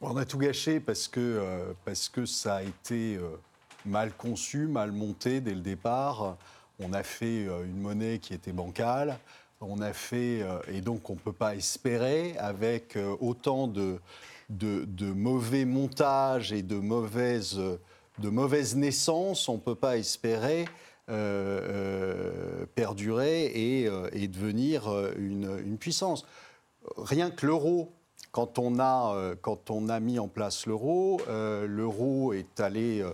On 0.00 0.16
a 0.16 0.24
tout 0.24 0.38
gâché 0.38 0.80
parce 0.80 1.08
que, 1.08 1.18
euh, 1.20 1.72
parce 1.84 2.08
que 2.08 2.24
ça 2.24 2.56
a 2.56 2.62
été 2.62 3.16
euh, 3.16 3.36
mal 3.86 4.12
conçu, 4.12 4.66
mal 4.66 4.92
monté 4.92 5.40
dès 5.40 5.54
le 5.54 5.60
départ. 5.60 6.36
On 6.80 6.92
a 6.92 7.02
fait 7.02 7.46
euh, 7.46 7.64
une 7.64 7.80
monnaie 7.80 8.18
qui 8.18 8.34
était 8.34 8.52
bancale. 8.52 9.18
On 9.60 9.80
a 9.80 9.92
fait, 9.92 10.42
euh, 10.42 10.60
et 10.68 10.80
donc 10.80 11.10
on 11.10 11.14
ne 11.14 11.18
peut 11.18 11.32
pas 11.32 11.56
espérer, 11.56 12.36
avec 12.38 12.96
euh, 12.96 13.16
autant 13.20 13.66
de, 13.66 13.98
de, 14.48 15.12
mauvais 15.12 15.64
montages 15.64 16.52
et 16.52 16.62
de 16.62 16.76
mauvaises, 16.76 17.60
de 18.18 18.28
mauvaises 18.28 18.76
naissances, 18.76 19.48
on 19.48 19.54
ne 19.54 19.60
peut 19.60 19.74
pas 19.74 19.96
espérer 19.96 20.66
perdurer 22.74 23.46
et, 23.46 23.88
et 24.12 24.28
devenir 24.28 24.92
une, 25.16 25.58
une 25.64 25.78
puissance. 25.78 26.26
Rien 26.98 27.30
que 27.30 27.46
l'euro, 27.46 27.97
quand 28.38 28.60
on 28.60 28.78
a, 28.78 29.14
euh, 29.16 29.34
quand 29.42 29.68
on 29.68 29.88
a 29.88 29.98
mis 29.98 30.20
en 30.20 30.28
place 30.28 30.66
l'euro, 30.66 31.20
euh, 31.26 31.66
l'euro 31.66 32.32
est 32.32 32.60
allé 32.60 33.04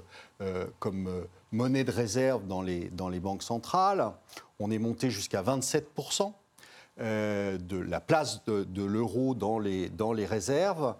euh, 0.42 0.66
comme 0.80 1.08
monnaie 1.50 1.82
de 1.82 1.90
réserve 1.90 2.46
dans 2.46 2.60
les, 2.60 2.90
dans 2.90 3.08
les 3.08 3.20
banques 3.20 3.42
centrales. 3.42 4.12
On 4.58 4.70
est 4.70 4.78
monté 4.78 5.08
jusqu'à 5.08 5.42
27% 5.42 6.30
euh, 7.00 7.56
de 7.56 7.78
la 7.78 8.00
place 8.02 8.44
de, 8.44 8.64
de 8.64 8.84
l'euro 8.84 9.34
dans 9.34 9.58
les, 9.58 9.88
dans 9.88 10.12
les 10.12 10.26
réserves. 10.26 10.94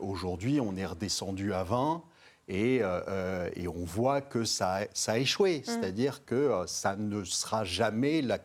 Aujourd'hui, 0.00 0.60
on 0.60 0.76
est 0.76 0.84
redescendu 0.84 1.54
à 1.54 1.64
20. 1.64 2.02
Et, 2.48 2.80
euh, 2.80 3.00
euh, 3.08 3.50
et 3.56 3.66
on 3.66 3.84
voit 3.84 4.20
que 4.20 4.44
ça, 4.44 4.76
a- 4.76 4.86
ça 4.94 5.12
a 5.12 5.18
échoué, 5.18 5.62
c'est-à-dire 5.64 6.24
que 6.24 6.36
euh, 6.36 6.66
ça 6.68 6.94
ne 6.94 7.24
sera 7.24 7.64
jamais 7.64 8.22
la 8.22 8.38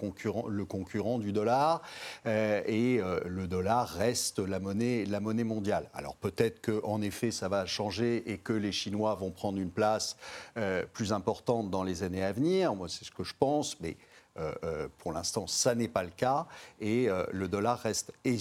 le 0.49 0.65
concurrent 0.65 1.19
du 1.19 1.31
dollar, 1.31 1.83
euh, 2.25 2.63
et 2.65 2.99
euh, 2.99 3.19
le 3.25 3.47
dollar 3.47 3.87
reste 3.87 4.39
la 4.39 4.59
monnaie, 4.59 5.05
la 5.05 5.19
monnaie 5.19 5.43
mondiale. 5.43 5.87
Alors 5.93 6.15
peut-être 6.15 6.65
qu'en 6.65 6.99
effet 7.01 7.29
ça 7.29 7.47
va 7.47 7.67
changer 7.67 8.23
et 8.31 8.39
que 8.39 8.53
les 8.53 8.71
Chinois 8.71 9.13
vont 9.13 9.29
prendre 9.29 9.59
une 9.59 9.69
place 9.71 10.17
plus 10.93 11.13
importante 11.13 11.69
dans 11.69 11.83
les 11.83 12.01
années 12.01 12.23
à 12.23 12.31
venir, 12.31 12.73
moi 12.73 12.87
c'est 12.89 13.05
ce 13.05 13.11
que 13.11 13.23
je 13.23 13.35
pense, 13.37 13.79
mais 13.81 13.97
euh, 14.39 14.53
euh, 14.63 14.87
pour 14.99 15.11
l'instant, 15.11 15.45
ça 15.45 15.75
n'est 15.75 15.89
pas 15.89 16.03
le 16.03 16.09
cas 16.09 16.47
et 16.79 17.09
euh, 17.09 17.25
le 17.33 17.49
dollar 17.49 17.77
reste. 17.79 18.13
Et, 18.23 18.37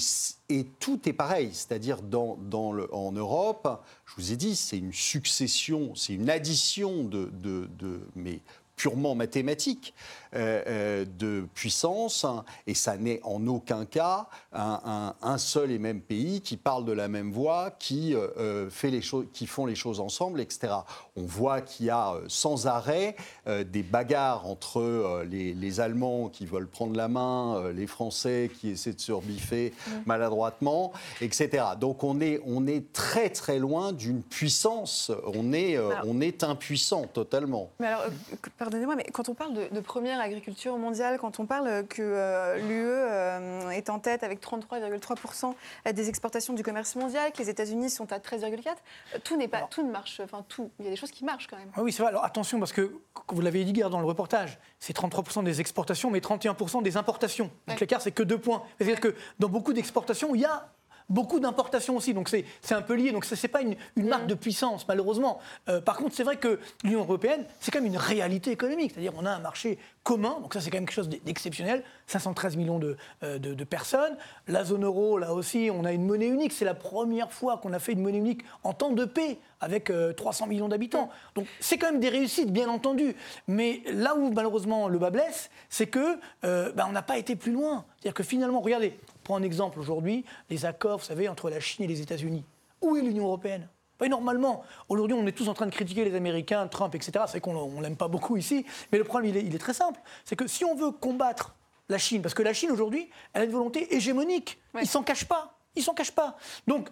tout 0.78 1.08
est 1.08 1.12
pareil, 1.12 1.50
c'est-à-dire 1.52 1.98
en 2.02 3.12
Europe, 3.12 3.82
je 4.06 4.14
vous 4.16 4.32
ai 4.32 4.36
dit, 4.36 4.54
c'est 4.54 4.78
une 4.78 4.92
succession, 4.92 5.94
c'est 5.96 6.14
une 6.14 6.30
addition 6.30 7.02
de, 7.04 7.26
de, 7.32 7.68
de 7.78 8.00
mais 8.14 8.40
purement 8.80 9.14
mathématique 9.14 9.92
euh, 10.34 10.62
euh, 10.66 11.04
de 11.18 11.44
puissance 11.54 12.24
hein, 12.24 12.44
et 12.66 12.72
ça 12.74 12.96
n'est 12.96 13.20
en 13.24 13.46
aucun 13.46 13.84
cas 13.84 14.26
un, 14.54 14.80
un- 14.84 15.14
un 15.28 15.36
seul 15.38 15.70
et 15.70 15.78
même 15.78 16.00
pays 16.00 16.40
qui 16.40 16.56
parle 16.56 16.84
de 16.86 16.92
la 16.92 17.08
même 17.08 17.30
voix, 17.30 17.72
qui, 17.78 18.14
euh, 18.14 18.70
fait 18.70 18.90
les 18.90 19.02
choses, 19.02 19.26
qui 19.34 19.46
font 19.46 19.66
les 19.66 19.74
choses 19.74 20.00
ensemble, 20.00 20.40
etc. 20.40 20.72
On 21.16 21.22
voit 21.24 21.60
qu'il 21.60 21.86
y 21.86 21.90
a 21.90 22.14
sans 22.28 22.66
arrêt 22.68 23.16
euh, 23.48 23.64
des 23.64 23.82
bagarres 23.82 24.46
entre 24.46 25.24
les, 25.28 25.52
les 25.52 25.80
Allemands 25.80 26.28
qui 26.30 26.46
veulent 26.46 26.68
prendre 26.68 26.96
la 26.96 27.08
main, 27.08 27.70
les 27.72 27.86
Français 27.86 28.50
qui 28.60 28.70
essaient 28.70 28.94
de 28.94 29.00
se 29.00 29.12
rebiffer 29.12 29.74
maladroitement, 30.06 30.92
etc. 31.20 31.64
Donc 31.78 32.02
on 32.04 32.20
est, 32.20 32.40
on 32.46 32.66
est 32.66 32.92
très 32.92 33.28
très 33.30 33.58
loin 33.58 33.92
d'une 33.92 34.22
puissance. 34.22 35.10
On 35.34 35.52
est, 35.52 35.76
Alors- 35.76 35.98
on 36.06 36.20
est 36.20 36.44
impuissant 36.44 37.06
totalement. 37.12 37.70
Mais 37.80 37.88
alors, 37.88 38.04
que- 38.40 38.50
pardonnez-moi, 38.70 38.94
mais 38.94 39.04
quand 39.12 39.28
on 39.28 39.34
parle 39.34 39.52
de, 39.52 39.68
de 39.72 39.80
première 39.80 40.20
agriculture 40.20 40.78
mondiale, 40.78 41.18
quand 41.18 41.40
on 41.40 41.46
parle 41.46 41.86
que 41.88 42.02
euh, 42.02 42.56
l'UE 42.56 42.84
euh, 42.86 43.70
est 43.70 43.90
en 43.90 43.98
tête 43.98 44.22
avec 44.22 44.40
33,3% 44.40 45.54
des 45.92 46.08
exportations 46.08 46.54
du 46.54 46.62
commerce 46.62 46.94
mondial, 46.94 47.32
que 47.32 47.38
les 47.38 47.50
États-Unis 47.50 47.90
sont 47.90 48.12
à 48.12 48.18
13,4%, 48.18 48.68
euh, 49.14 49.18
tout 49.24 49.36
n'est 49.36 49.48
pas, 49.48 49.62
tout 49.62 49.84
ne 49.84 49.90
marche, 49.90 50.20
enfin 50.22 50.44
tout, 50.48 50.70
il 50.78 50.84
y 50.84 50.88
a 50.88 50.90
des 50.90 50.96
choses 50.96 51.10
qui 51.10 51.24
marchent 51.24 51.48
quand 51.48 51.56
même. 51.56 51.70
Ah 51.76 51.82
oui, 51.82 51.92
c'est 51.92 52.02
vrai. 52.02 52.10
Alors 52.10 52.24
attention, 52.24 52.58
parce 52.60 52.72
que, 52.72 52.92
vous 53.28 53.40
l'avez 53.40 53.64
dit 53.64 53.72
hier 53.72 53.90
dans 53.90 54.00
le 54.00 54.06
reportage, 54.06 54.58
c'est 54.78 54.96
33% 54.96 55.42
des 55.42 55.60
exportations, 55.60 56.10
mais 56.10 56.20
31% 56.20 56.82
des 56.82 56.96
importations. 56.96 57.46
Donc 57.66 57.74
Ouais. 57.74 57.76
l'écart, 57.80 58.00
c'est 58.00 58.12
que 58.12 58.22
deux 58.22 58.38
points. 58.38 58.62
C'est-à-dire 58.78 59.00
que 59.00 59.14
dans 59.38 59.48
beaucoup 59.48 59.72
d'exportations, 59.72 60.34
il 60.34 60.42
y 60.42 60.44
a 60.44 60.68
beaucoup 61.10 61.40
d'importations 61.40 61.96
aussi. 61.96 62.14
Donc 62.14 62.28
c'est 62.28 62.74
un 62.74 62.82
peu 62.82 62.94
lié. 62.94 63.12
Donc 63.12 63.24
ce 63.24 63.34
n'est 63.34 63.50
pas 63.50 63.60
une, 63.60 63.76
une 63.96 64.08
marque 64.08 64.26
de 64.26 64.34
puissance, 64.34 64.86
malheureusement. 64.88 65.40
Euh, 65.68 65.80
par 65.80 65.96
contre, 65.98 66.14
c'est 66.14 66.24
vrai 66.24 66.36
que 66.36 66.58
l'Union 66.84 67.00
européenne, 67.00 67.44
c'est 67.60 67.70
quand 67.70 67.80
même 67.80 67.92
une 67.92 67.98
réalité 67.98 68.50
économique. 68.50 68.92
C'est-à-dire 68.94 69.12
on 69.16 69.26
a 69.26 69.30
un 69.30 69.40
marché 69.40 69.78
commun. 70.02 70.38
Donc 70.40 70.54
ça, 70.54 70.60
c'est 70.60 70.70
quand 70.70 70.78
même 70.78 70.86
quelque 70.86 70.94
chose 70.94 71.08
d'exceptionnel. 71.08 71.84
513 72.06 72.56
millions 72.56 72.78
de, 72.78 72.96
euh, 73.22 73.38
de- 73.38 73.54
de 73.54 73.64
personnes. 73.64 74.16
La 74.48 74.64
zone 74.64 74.84
euro, 74.84 75.18
là 75.18 75.32
aussi, 75.34 75.70
on 75.72 75.84
a 75.84 75.92
une 75.92 76.06
monnaie 76.06 76.26
unique. 76.28 76.52
C'est 76.52 76.64
la 76.64 76.74
première 76.74 77.32
fois 77.32 77.58
qu'on 77.58 77.72
a 77.72 77.78
fait 77.78 77.92
une 77.92 78.00
monnaie 78.02 78.18
unique 78.18 78.42
en 78.64 78.72
temps 78.72 78.90
de 78.92 79.04
paix 79.04 79.38
avec 79.60 79.90
euh, 79.90 80.12
300 80.12 80.46
millions 80.46 80.68
d'habitants. 80.68 81.10
Donc 81.34 81.46
c'est 81.60 81.76
quand 81.78 81.90
même 81.92 82.00
des 82.00 82.08
réussites, 82.08 82.50
bien 82.52 82.68
entendu. 82.68 83.14
Mais 83.46 83.82
là 83.92 84.14
où 84.16 84.32
malheureusement 84.32 84.88
le 84.88 84.98
bas 84.98 85.10
blesse, 85.10 85.50
c'est 85.68 85.86
que 85.86 86.18
euh, 86.44 86.72
ben, 86.72 86.86
on 86.88 86.92
n'a 86.92 87.02
pas 87.02 87.18
été 87.18 87.36
plus 87.36 87.52
loin. 87.52 87.84
C'est-à-dire 88.00 88.14
que 88.14 88.22
finalement, 88.22 88.60
regardez, 88.60 88.98
pour 89.22 89.36
un 89.36 89.42
exemple 89.42 89.78
aujourd'hui, 89.78 90.24
les 90.48 90.64
accords, 90.64 90.98
vous 90.98 91.04
savez, 91.04 91.28
entre 91.28 91.50
la 91.50 91.60
Chine 91.60 91.84
et 91.84 91.88
les 91.88 92.00
États-Unis. 92.00 92.44
Où 92.80 92.96
est 92.96 93.02
l'Union 93.02 93.24
européenne? 93.26 93.68
Normalement, 94.08 94.64
aujourd'hui, 94.88 95.16
on 95.18 95.26
est 95.26 95.32
tous 95.32 95.48
en 95.48 95.54
train 95.54 95.66
de 95.66 95.70
critiquer 95.70 96.04
les 96.04 96.14
Américains, 96.14 96.66
Trump, 96.68 96.94
etc. 96.94 97.24
C'est 97.28 97.40
qu'on 97.40 97.70
ne 97.70 97.82
l'aime 97.82 97.96
pas 97.96 98.08
beaucoup 98.08 98.36
ici. 98.36 98.64
Mais 98.92 98.98
le 98.98 99.04
problème, 99.04 99.30
il 99.30 99.36
est, 99.36 99.44
il 99.44 99.54
est 99.54 99.58
très 99.58 99.74
simple. 99.74 100.00
C'est 100.24 100.36
que 100.36 100.46
si 100.46 100.64
on 100.64 100.74
veut 100.74 100.90
combattre 100.90 101.54
la 101.88 101.98
Chine, 101.98 102.22
parce 102.22 102.34
que 102.34 102.42
la 102.42 102.52
Chine, 102.52 102.70
aujourd'hui, 102.70 103.10
elle 103.32 103.42
a 103.42 103.44
une 103.44 103.50
volonté 103.50 103.94
hégémonique. 103.94 104.58
Ouais. 104.74 104.82
Ils 104.82 104.88
s'en 104.88 105.02
cachent 105.02 105.24
pas. 105.26 105.58
Ils 105.76 105.82
s'en 105.82 105.94
cachent 105.94 106.12
pas. 106.12 106.36
Donc, 106.66 106.88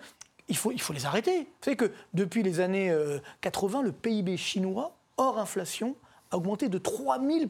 il 0.48 0.56
faut, 0.56 0.72
il 0.72 0.80
faut 0.80 0.92
les 0.92 1.06
arrêter. 1.06 1.40
Vous 1.40 1.46
savez 1.62 1.76
que 1.76 1.92
depuis 2.14 2.42
les 2.42 2.60
années 2.60 2.90
euh, 2.90 3.18
80, 3.40 3.82
le 3.82 3.92
PIB 3.92 4.36
chinois, 4.36 4.96
hors 5.16 5.38
inflation, 5.38 5.94
a 6.30 6.36
augmenté 6.36 6.68
de 6.68 6.78
3000 6.78 7.48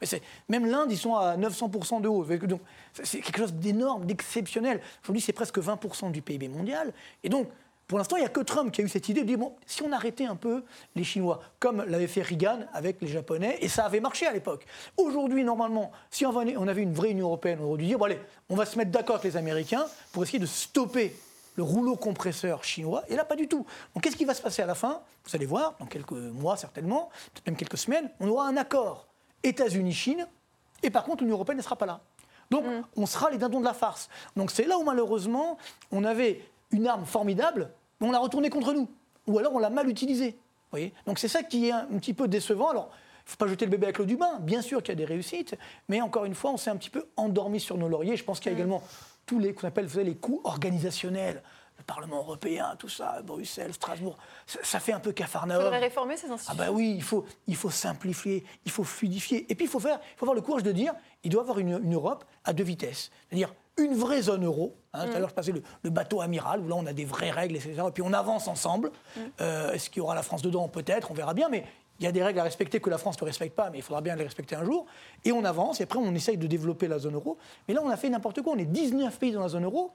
mais 0.00 0.06
c'est- 0.06 0.22
même 0.48 0.66
l'Inde, 0.66 0.92
ils 0.92 0.98
sont 0.98 1.14
à 1.16 1.36
900% 1.36 2.00
de 2.00 2.08
hausse. 2.08 2.28
Donc, 2.28 2.60
c'est 3.02 3.20
quelque 3.20 3.38
chose 3.38 3.54
d'énorme, 3.54 4.04
d'exceptionnel. 4.04 4.80
Aujourd'hui, 5.02 5.22
c'est 5.22 5.32
presque 5.32 5.58
20% 5.58 6.10
du 6.10 6.20
PIB 6.22 6.48
mondial. 6.48 6.92
Et 7.24 7.28
donc, 7.28 7.48
pour 7.86 7.98
l'instant, 7.98 8.16
il 8.16 8.20
n'y 8.20 8.26
a 8.26 8.30
que 8.30 8.40
Trump 8.40 8.72
qui 8.72 8.80
a 8.80 8.84
eu 8.84 8.88
cette 8.88 9.08
idée 9.08 9.20
de 9.20 9.26
dire, 9.26 9.38
bon, 9.38 9.54
si 9.64 9.82
on 9.82 9.92
arrêtait 9.92 10.26
un 10.26 10.34
peu 10.34 10.64
les 10.96 11.04
Chinois, 11.04 11.40
comme 11.60 11.84
l'avait 11.84 12.08
fait 12.08 12.22
Reagan 12.22 12.60
avec 12.72 13.00
les 13.00 13.06
Japonais, 13.06 13.58
et 13.60 13.68
ça 13.68 13.84
avait 13.84 14.00
marché 14.00 14.26
à 14.26 14.32
l'époque. 14.32 14.66
Aujourd'hui, 14.96 15.44
normalement, 15.44 15.92
si 16.10 16.26
on 16.26 16.36
avait 16.36 16.82
une 16.82 16.94
vraie 16.94 17.10
Union 17.10 17.26
européenne, 17.26 17.58
on 17.62 17.66
aurait 17.66 17.78
dû 17.78 17.86
dire, 17.86 17.98
bon, 17.98 18.06
allez, 18.06 18.20
on 18.48 18.56
va 18.56 18.66
se 18.66 18.76
mettre 18.76 18.90
d'accord 18.90 19.16
avec 19.16 19.30
les 19.32 19.36
Américains 19.36 19.86
pour 20.12 20.24
essayer 20.24 20.40
de 20.40 20.46
stopper 20.46 21.14
le 21.54 21.62
rouleau 21.62 21.96
compresseur 21.96 22.64
chinois. 22.64 23.02
Et 23.08 23.16
là, 23.16 23.24
pas 23.24 23.36
du 23.36 23.46
tout. 23.46 23.64
Donc, 23.94 24.02
qu'est-ce 24.02 24.16
qui 24.16 24.24
va 24.24 24.34
se 24.34 24.42
passer 24.42 24.62
à 24.62 24.66
la 24.66 24.74
fin? 24.74 25.00
Vous 25.24 25.36
allez 25.36 25.46
voir, 25.46 25.74
dans 25.78 25.86
quelques 25.86 26.12
mois 26.12 26.56
certainement, 26.56 27.08
peut-être 27.32 27.46
même 27.46 27.56
quelques 27.56 27.78
semaines, 27.78 28.10
on 28.20 28.28
aura 28.28 28.46
un 28.48 28.56
accord 28.56 29.06
États-Unis-Chine, 29.42 30.26
et 30.82 30.90
par 30.90 31.04
contre, 31.04 31.22
l'Union 31.22 31.36
européenne 31.36 31.58
ne 31.58 31.62
sera 31.62 31.76
pas 31.76 31.86
là. 31.86 32.00
Donc, 32.50 32.64
on 32.96 33.06
sera 33.06 33.30
les 33.30 33.38
dindons 33.38 33.60
de 33.60 33.64
la 33.64 33.74
farce. 33.74 34.08
Donc, 34.36 34.50
c'est 34.50 34.64
là 34.64 34.76
où, 34.76 34.84
malheureusement, 34.84 35.56
on 35.90 36.04
avait 36.04 36.42
une 36.70 36.86
arme 36.86 37.04
formidable, 37.06 37.70
mais 38.00 38.08
on 38.08 38.12
l'a 38.12 38.18
retournée 38.18 38.50
contre 38.50 38.72
nous. 38.72 38.88
Ou 39.26 39.38
alors, 39.38 39.54
on 39.54 39.58
l'a 39.58 39.70
mal 39.70 39.88
utilisée. 39.88 40.36
Voyez? 40.70 40.92
Donc, 41.06 41.18
c'est 41.18 41.28
ça 41.28 41.42
qui 41.42 41.68
est 41.68 41.72
un, 41.72 41.88
un 41.92 41.98
petit 41.98 42.14
peu 42.14 42.28
décevant. 42.28 42.70
Alors, 42.70 42.90
il 42.92 43.26
ne 43.26 43.30
faut 43.30 43.36
pas 43.38 43.46
jeter 43.48 43.64
le 43.64 43.70
bébé 43.70 43.86
avec 43.86 43.98
l'eau 43.98 44.04
du 44.04 44.16
bain. 44.16 44.38
Bien 44.40 44.62
sûr 44.62 44.82
qu'il 44.82 44.90
y 44.90 44.92
a 44.92 44.94
des 44.96 45.04
réussites, 45.04 45.56
mais 45.88 46.00
encore 46.00 46.24
une 46.24 46.34
fois, 46.34 46.50
on 46.52 46.56
s'est 46.56 46.70
un 46.70 46.76
petit 46.76 46.90
peu 46.90 47.06
endormi 47.16 47.58
sur 47.60 47.76
nos 47.76 47.88
lauriers. 47.88 48.16
Je 48.16 48.24
pense 48.24 48.38
qu'il 48.40 48.52
y 48.52 48.54
a 48.54 48.58
également 48.58 48.82
tous 49.26 49.38
les 49.40 49.52
qu'on 49.54 49.66
appelle 49.66 49.88
les 49.96 50.14
coûts 50.14 50.40
organisationnels. 50.44 51.42
Parlement 51.86 52.16
européen, 52.18 52.74
tout 52.78 52.88
ça, 52.88 53.20
Bruxelles, 53.22 53.72
Strasbourg, 53.74 54.16
ça, 54.46 54.58
ça 54.64 54.80
fait 54.80 54.92
un 54.92 54.98
peu 54.98 55.10
Il 55.10 55.14
cafarnaum. 55.14 55.62
faudrait 55.62 55.78
réformer 55.78 56.16
ces 56.16 56.26
Ah 56.30 56.32
institutions. 56.32 56.64
bah 56.64 56.72
oui, 56.72 56.94
il 56.96 57.02
faut, 57.02 57.24
il 57.46 57.54
faut 57.54 57.70
simplifier, 57.70 58.44
il 58.64 58.72
faut 58.72 58.82
fluidifier. 58.82 59.46
Et 59.52 59.54
puis 59.54 59.66
il 59.66 59.68
faut, 59.68 59.78
faire, 59.78 60.00
il 60.02 60.16
faut 60.18 60.24
avoir 60.24 60.34
le 60.34 60.40
courage 60.40 60.64
de 60.64 60.72
dire, 60.72 60.94
il 61.22 61.30
doit 61.30 61.42
y 61.42 61.44
avoir 61.44 61.58
une, 61.60 61.78
une 61.84 61.94
Europe 61.94 62.24
à 62.44 62.52
deux 62.54 62.64
vitesses. 62.64 63.12
C'est-à-dire 63.28 63.54
une 63.78 63.94
vraie 63.94 64.22
zone 64.22 64.44
euro. 64.44 64.74
hein. 64.92 65.06
Tout 65.06 65.16
à 65.16 65.18
l'heure, 65.18 65.28
je 65.28 65.34
passais 65.34 65.52
le, 65.52 65.62
le 65.82 65.90
bateau 65.90 66.20
amiral, 66.20 66.60
où 66.60 66.68
là 66.68 66.76
on 66.76 66.86
a 66.86 66.92
des 66.92 67.04
vraies 67.04 67.30
règles, 67.30 67.56
etc. 67.56 67.74
Et 67.88 67.90
puis 67.90 68.02
on 68.02 68.12
avance 68.12 68.48
ensemble. 68.48 68.90
Euh, 69.40 69.72
Est-ce 69.72 69.90
qu'il 69.90 69.98
y 69.98 70.00
aura 70.02 70.14
la 70.14 70.22
France 70.22 70.42
dedans? 70.42 70.68
Peut-être, 70.68 71.10
on 71.10 71.14
verra 71.14 71.34
bien. 71.34 71.48
Mais 71.48 71.64
il 71.98 72.04
y 72.04 72.06
a 72.06 72.12
des 72.12 72.22
règles 72.22 72.38
à 72.40 72.42
respecter 72.42 72.80
que 72.80 72.90
la 72.90 72.98
France 72.98 73.20
ne 73.20 73.24
respecte 73.26 73.54
pas, 73.56 73.70
mais 73.70 73.78
il 73.78 73.82
faudra 73.82 74.00
bien 74.02 74.16
les 74.16 74.24
respecter 74.24 74.54
un 74.56 74.64
jour. 74.64 74.86
Et 75.24 75.32
on 75.32 75.44
avance, 75.44 75.80
et 75.80 75.84
après 75.84 75.98
on 75.98 76.14
essaye 76.14 76.36
de 76.38 76.46
développer 76.46 76.88
la 76.88 76.98
zone 76.98 77.14
euro. 77.14 77.38
Mais 77.68 77.74
là, 77.74 77.80
on 77.84 77.88
a 77.90 77.96
fait 77.96 78.08
n'importe 78.10 78.42
quoi. 78.42 78.52
On 78.54 78.58
est 78.58 78.64
19 78.66 79.18
pays 79.18 79.32
dans 79.32 79.40
la 79.42 79.48
zone 79.48 79.64
euro. 79.64 79.92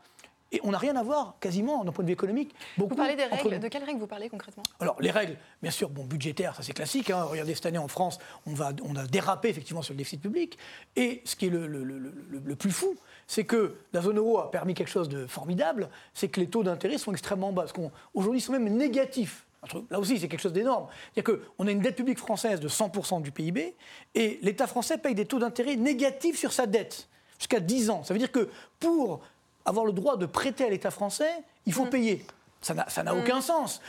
Et 0.53 0.59
on 0.63 0.71
n'a 0.71 0.77
rien 0.77 0.95
à 0.97 1.03
voir, 1.03 1.35
quasiment, 1.39 1.83
d'un 1.85 1.91
point 1.93 2.03
de 2.03 2.07
vue 2.09 2.13
économique. 2.13 2.53
Vous 2.77 2.87
parlez 2.87 3.15
des 3.15 3.23
règles. 3.23 3.59
De 3.59 3.67
quelles 3.69 3.83
règles 3.85 3.99
vous 3.99 4.07
parlez 4.07 4.27
concrètement? 4.27 4.63
Alors, 4.81 5.01
les 5.01 5.09
règles, 5.11 5.37
bien 5.61 5.71
sûr, 5.71 5.89
bon, 5.89 6.03
budgétaires, 6.03 6.55
ça 6.55 6.61
c'est 6.63 6.73
classique. 6.73 7.09
hein. 7.09 7.23
Regardez, 7.23 7.55
cette 7.55 7.67
année 7.67 7.77
en 7.77 7.87
France, 7.87 8.19
on, 8.45 8.53
va, 8.53 8.71
on 8.83 8.95
a 8.97 9.05
dérapé 9.05 9.47
effectivement 9.47 9.81
sur 9.81 9.93
le 9.93 9.97
déficit 9.97 10.21
public. 10.21 10.57
Et 10.97 11.21
ce 11.23 11.37
qui 11.37 11.45
est 11.45 11.49
le, 11.49 11.67
le- 11.67 11.83
le- 11.85 11.99
le- 11.99 12.13
le 12.43 12.55
plus 12.55 12.71
fou, 12.71 12.95
c'est 13.27 13.45
que 13.45 13.75
la 13.93 14.01
zone 14.01 14.17
euro 14.17 14.39
a 14.39 14.51
permis 14.51 14.73
quelque 14.73 14.89
chose 14.89 15.07
de 15.07 15.25
formidable, 15.25 15.89
c'est 16.13 16.27
que 16.27 16.41
les 16.41 16.47
taux 16.47 16.63
d'intérêt 16.63 16.97
sont 16.97 17.13
extrêmement 17.13 17.53
bas. 17.53 17.61
Parce 17.61 17.73
qu'aujourd'hui, 17.73 18.39
ils 18.39 18.43
sont 18.43 18.51
même 18.51 18.67
négatifs. 18.75 19.45
Là 19.89 19.99
aussi, 19.99 20.17
c'est 20.19 20.27
quelque 20.27 20.41
chose 20.41 20.53
d'énorme. 20.53 20.87
C'est-à-dire 21.13 21.39
qu'on 21.55 21.67
a 21.67 21.71
une 21.71 21.79
dette 21.81 21.95
publique 21.95 22.17
française 22.17 22.59
de 22.59 22.67
100% 22.67 23.21
du 23.21 23.31
PIB, 23.31 23.75
et 24.15 24.39
l'État 24.41 24.65
français 24.67 24.97
paye 24.97 25.13
des 25.15 25.25
taux 25.27 25.39
d'intérêt 25.39 25.75
négatifs 25.77 26.37
sur 26.37 26.51
sa 26.51 26.65
dette, 26.65 27.07
jusqu'à 27.37 27.59
10 27.59 27.89
ans. 27.91 28.03
Ça 28.03 28.13
veut 28.13 28.19
dire 28.19 28.31
que 28.31 28.49
pour 28.79 29.21
avoir 29.65 29.85
le 29.85 29.91
droit 29.93 30.17
de 30.17 30.25
prêter 30.25 30.65
à 30.65 30.69
l'État 30.69 30.91
français, 30.91 31.31
il 31.65 31.73
faut 31.73 31.85
payer. 31.85 32.25
Ça 32.61 32.73
n'a 32.73 32.85
n'a 33.03 33.15
aucun 33.15 33.41
sens. 33.41 33.81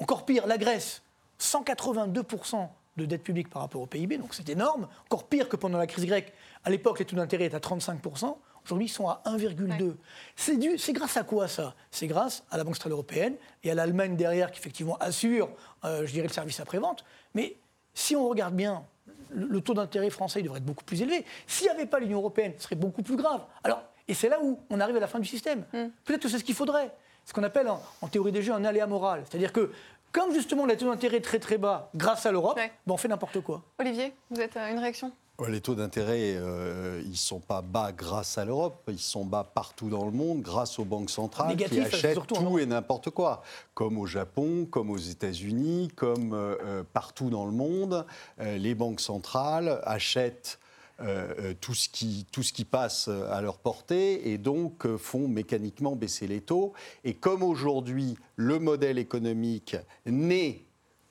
Encore 0.00 0.24
pire, 0.26 0.46
la 0.46 0.58
Grèce, 0.58 1.02
182% 1.40 2.68
de 2.96 3.04
dette 3.04 3.22
publique 3.22 3.50
par 3.50 3.62
rapport 3.62 3.82
au 3.82 3.86
PIB, 3.86 4.18
donc 4.18 4.34
c'est 4.34 4.48
énorme. 4.48 4.88
Encore 5.04 5.24
pire 5.24 5.48
que 5.48 5.56
pendant 5.56 5.78
la 5.78 5.86
crise 5.86 6.06
grecque. 6.06 6.32
À 6.64 6.70
l'époque, 6.70 6.98
les 6.98 7.04
taux 7.04 7.16
d'intérêt 7.16 7.44
étaient 7.44 7.56
à 7.56 7.60
35%. 7.60 8.36
Aujourd'hui, 8.64 8.86
ils 8.86 8.90
sont 8.90 9.08
à 9.08 9.22
1,2. 9.26 9.96
C'est 10.34 10.56
dû- 10.56 10.78
C'est 10.78 10.92
grâce 10.92 11.16
à 11.16 11.22
quoi 11.22 11.46
ça? 11.46 11.74
C'est 11.90 12.06
grâce 12.08 12.42
à 12.50 12.56
la 12.56 12.64
Banque 12.64 12.74
centrale 12.74 12.92
européenne 12.92 13.36
et 13.62 13.70
à 13.70 13.74
l'Allemagne 13.74 14.16
derrière 14.16 14.50
qui 14.50 14.58
effectivement 14.58 14.96
assure, 14.98 15.50
euh, 15.84 16.04
je 16.06 16.12
dirais, 16.12 16.26
le 16.26 16.32
service 16.32 16.58
après-vente. 16.58 17.04
Mais 17.34 17.56
si 17.94 18.16
on 18.16 18.28
regarde 18.28 18.54
bien, 18.54 18.82
le, 19.30 19.46
le 19.46 19.60
taux 19.60 19.74
d'intérêt 19.74 20.10
français 20.10 20.40
il 20.40 20.44
devrait 20.44 20.58
être 20.58 20.64
beaucoup 20.64 20.84
plus 20.84 21.00
élevé. 21.02 21.24
S'il 21.46 21.66
n'y 21.66 21.72
avait 21.74 21.86
pas 21.86 22.00
l'Union 22.00 22.18
européenne, 22.18 22.54
ce 22.56 22.64
serait 22.64 22.76
beaucoup 22.76 23.02
plus 23.02 23.16
grave. 23.16 23.42
Alors, 23.62 23.82
et 24.08 24.14
c'est 24.14 24.28
là 24.28 24.38
où 24.42 24.58
on 24.70 24.80
arrive 24.80 24.96
à 24.96 25.00
la 25.00 25.06
fin 25.08 25.18
du 25.18 25.28
système. 25.28 25.64
Peut-être 26.04 26.22
que 26.22 26.28
c'est 26.28 26.38
ce 26.38 26.44
qu'il 26.44 26.54
faudrait. 26.54 26.90
Ce 27.24 27.32
qu'on 27.32 27.42
appelle 27.42 27.68
en, 27.68 27.82
en 28.02 28.08
théorie 28.08 28.32
des 28.32 28.42
jeux 28.42 28.52
un 28.52 28.64
aléa 28.64 28.86
moral. 28.86 29.24
C'est-à-dire 29.28 29.52
que, 29.52 29.72
comme 30.12 30.32
justement 30.32 30.64
les 30.64 30.76
taux 30.76 30.86
d'intérêt 30.88 31.20
très 31.20 31.38
très 31.40 31.58
bas 31.58 31.90
grâce 31.94 32.24
à 32.24 32.30
l'Europe, 32.32 32.56
Ouais. 32.56 32.70
ben, 32.86 32.94
on 32.94 32.96
fait 32.96 33.08
n'importe 33.08 33.40
quoi. 33.40 33.62
Olivier, 33.80 34.12
vous 34.30 34.40
êtes 34.40 34.56
euh, 34.56 34.70
une 34.70 34.78
réaction? 34.78 35.10
Les 35.48 35.60
taux 35.60 35.74
d'intérêt, 35.74 36.34
euh, 36.36 37.02
ils 37.04 37.10
ne 37.10 37.14
sont 37.16 37.40
pas 37.40 37.60
bas 37.60 37.92
grâce 37.92 38.38
à 38.38 38.46
l'Europe, 38.46 38.80
ils 38.88 38.98
sont 38.98 39.26
bas 39.26 39.44
partout 39.44 39.90
dans 39.90 40.06
le 40.06 40.10
monde 40.10 40.40
grâce 40.40 40.78
aux 40.78 40.86
banques 40.86 41.10
centrales 41.10 41.48
Négatif, 41.48 41.78
qui 41.90 41.94
achètent 41.94 42.12
surtout 42.14 42.36
en 42.36 42.42
tout 42.52 42.58
et 42.58 42.64
n'importe 42.64 43.10
quoi, 43.10 43.42
comme 43.74 43.98
au 43.98 44.06
Japon, 44.06 44.66
comme 44.70 44.88
aux 44.88 44.96
États-Unis, 44.96 45.90
comme 45.94 46.32
euh, 46.32 46.54
euh, 46.64 46.82
partout 46.90 47.28
dans 47.28 47.44
le 47.44 47.52
monde. 47.52 48.06
Euh, 48.40 48.56
les 48.56 48.74
banques 48.74 49.00
centrales 49.00 49.78
achètent 49.84 50.58
euh, 51.00 51.34
euh, 51.38 51.54
tout, 51.60 51.74
ce 51.74 51.90
qui, 51.90 52.26
tout 52.32 52.42
ce 52.42 52.54
qui 52.54 52.64
passe 52.64 53.08
euh, 53.08 53.30
à 53.30 53.42
leur 53.42 53.58
portée 53.58 54.30
et 54.30 54.38
donc 54.38 54.86
font 54.96 55.28
mécaniquement 55.28 55.94
baisser 55.94 56.26
les 56.26 56.40
taux. 56.40 56.72
Et 57.04 57.12
comme 57.12 57.42
aujourd'hui, 57.42 58.16
le 58.36 58.58
modèle 58.58 58.96
économique 58.96 59.76
n'est 60.06 60.64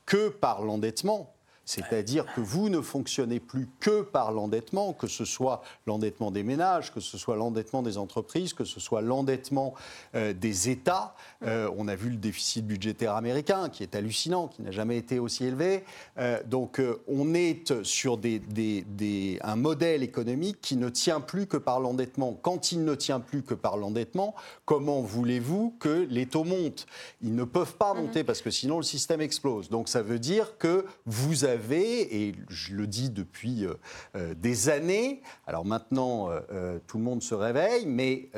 que 0.08 0.30
par 0.30 0.64
l'endettement, 0.64 1.35
c'est-à-dire 1.66 2.26
que 2.36 2.42
vous 2.42 2.70
ne 2.70 2.80
fonctionnez 2.82 3.40
plus 3.40 3.68
que 3.80 4.02
par 4.02 4.32
l'endettement, 4.32 4.94
que 4.94 5.08
ce 5.08 5.26
soit 5.26 5.62
l'endettement 5.88 6.32
des 6.32 6.44
ménages, 6.44 6.94
que 6.94 7.00
ce 7.00 7.18
soit 7.18 7.36
l'endettement 7.36 7.82
des 7.82 7.98
entreprises, 7.98 8.54
que 8.54 8.64
ce 8.66 8.80
soit 8.80 9.02
l'endettement 9.02 9.74
euh, 10.16 10.34
des 10.34 10.70
États. 10.70 11.16
Euh, 11.44 11.70
on 11.78 11.88
a 11.88 11.96
vu 11.96 12.10
le 12.10 12.18
déficit 12.18 12.66
budgétaire 12.66 13.16
américain 13.16 13.70
qui 13.70 13.84
est 13.84 13.96
hallucinant, 13.96 14.48
qui 14.48 14.62
n'a 14.62 14.72
jamais 14.72 14.98
été 14.98 15.20
aussi 15.20 15.46
élevé. 15.46 15.84
Euh, 16.18 16.40
donc 16.46 16.82
on 17.08 17.34
est 17.34 17.84
sur 17.84 18.18
des- 18.18 18.40
des- 18.40 18.84
des- 18.88 19.40
un 19.42 19.56
modèle 19.56 20.04
économique 20.04 20.62
qui 20.62 20.76
ne 20.78 20.90
tient 20.90 21.20
plus 21.20 21.48
que 21.48 21.58
par 21.58 21.80
l'endettement. 21.80 22.38
Quand 22.42 22.72
il 22.72 22.84
ne 22.86 22.94
tient 22.96 23.20
plus 23.20 23.42
que 23.42 23.54
par 23.56 23.78
l'endettement, 23.78 24.36
comment 24.66 25.02
voulez-vous 25.02 25.76
que 25.80 26.06
les 26.10 26.28
taux 26.28 26.44
montent? 26.44 26.86
Ils 27.22 27.34
ne 27.36 27.44
peuvent 27.44 27.76
pas 27.76 27.94
monter 27.94 28.24
parce 28.24 28.42
que 28.42 28.52
sinon 28.52 28.78
le 28.78 28.84
système 28.84 29.22
explose. 29.22 29.70
Donc 29.70 29.90
ça 29.90 30.02
veut 30.04 30.20
dire 30.20 30.58
que 30.58 30.86
vous 31.06 31.44
avez, 31.44 31.55
et 31.64 32.36
je 32.50 32.74
le 32.74 32.88
dis 32.88 33.10
depuis 33.10 33.66
euh, 33.66 33.74
euh, 34.16 34.34
des 34.36 34.70
années, 34.70 35.22
alors 35.48 35.66
maintenant 35.66 36.30
euh, 36.30 36.80
tout 36.88 36.98
le 36.98 37.04
monde 37.04 37.22
se 37.24 37.34
réveille, 37.36 37.86
mais 37.86 38.30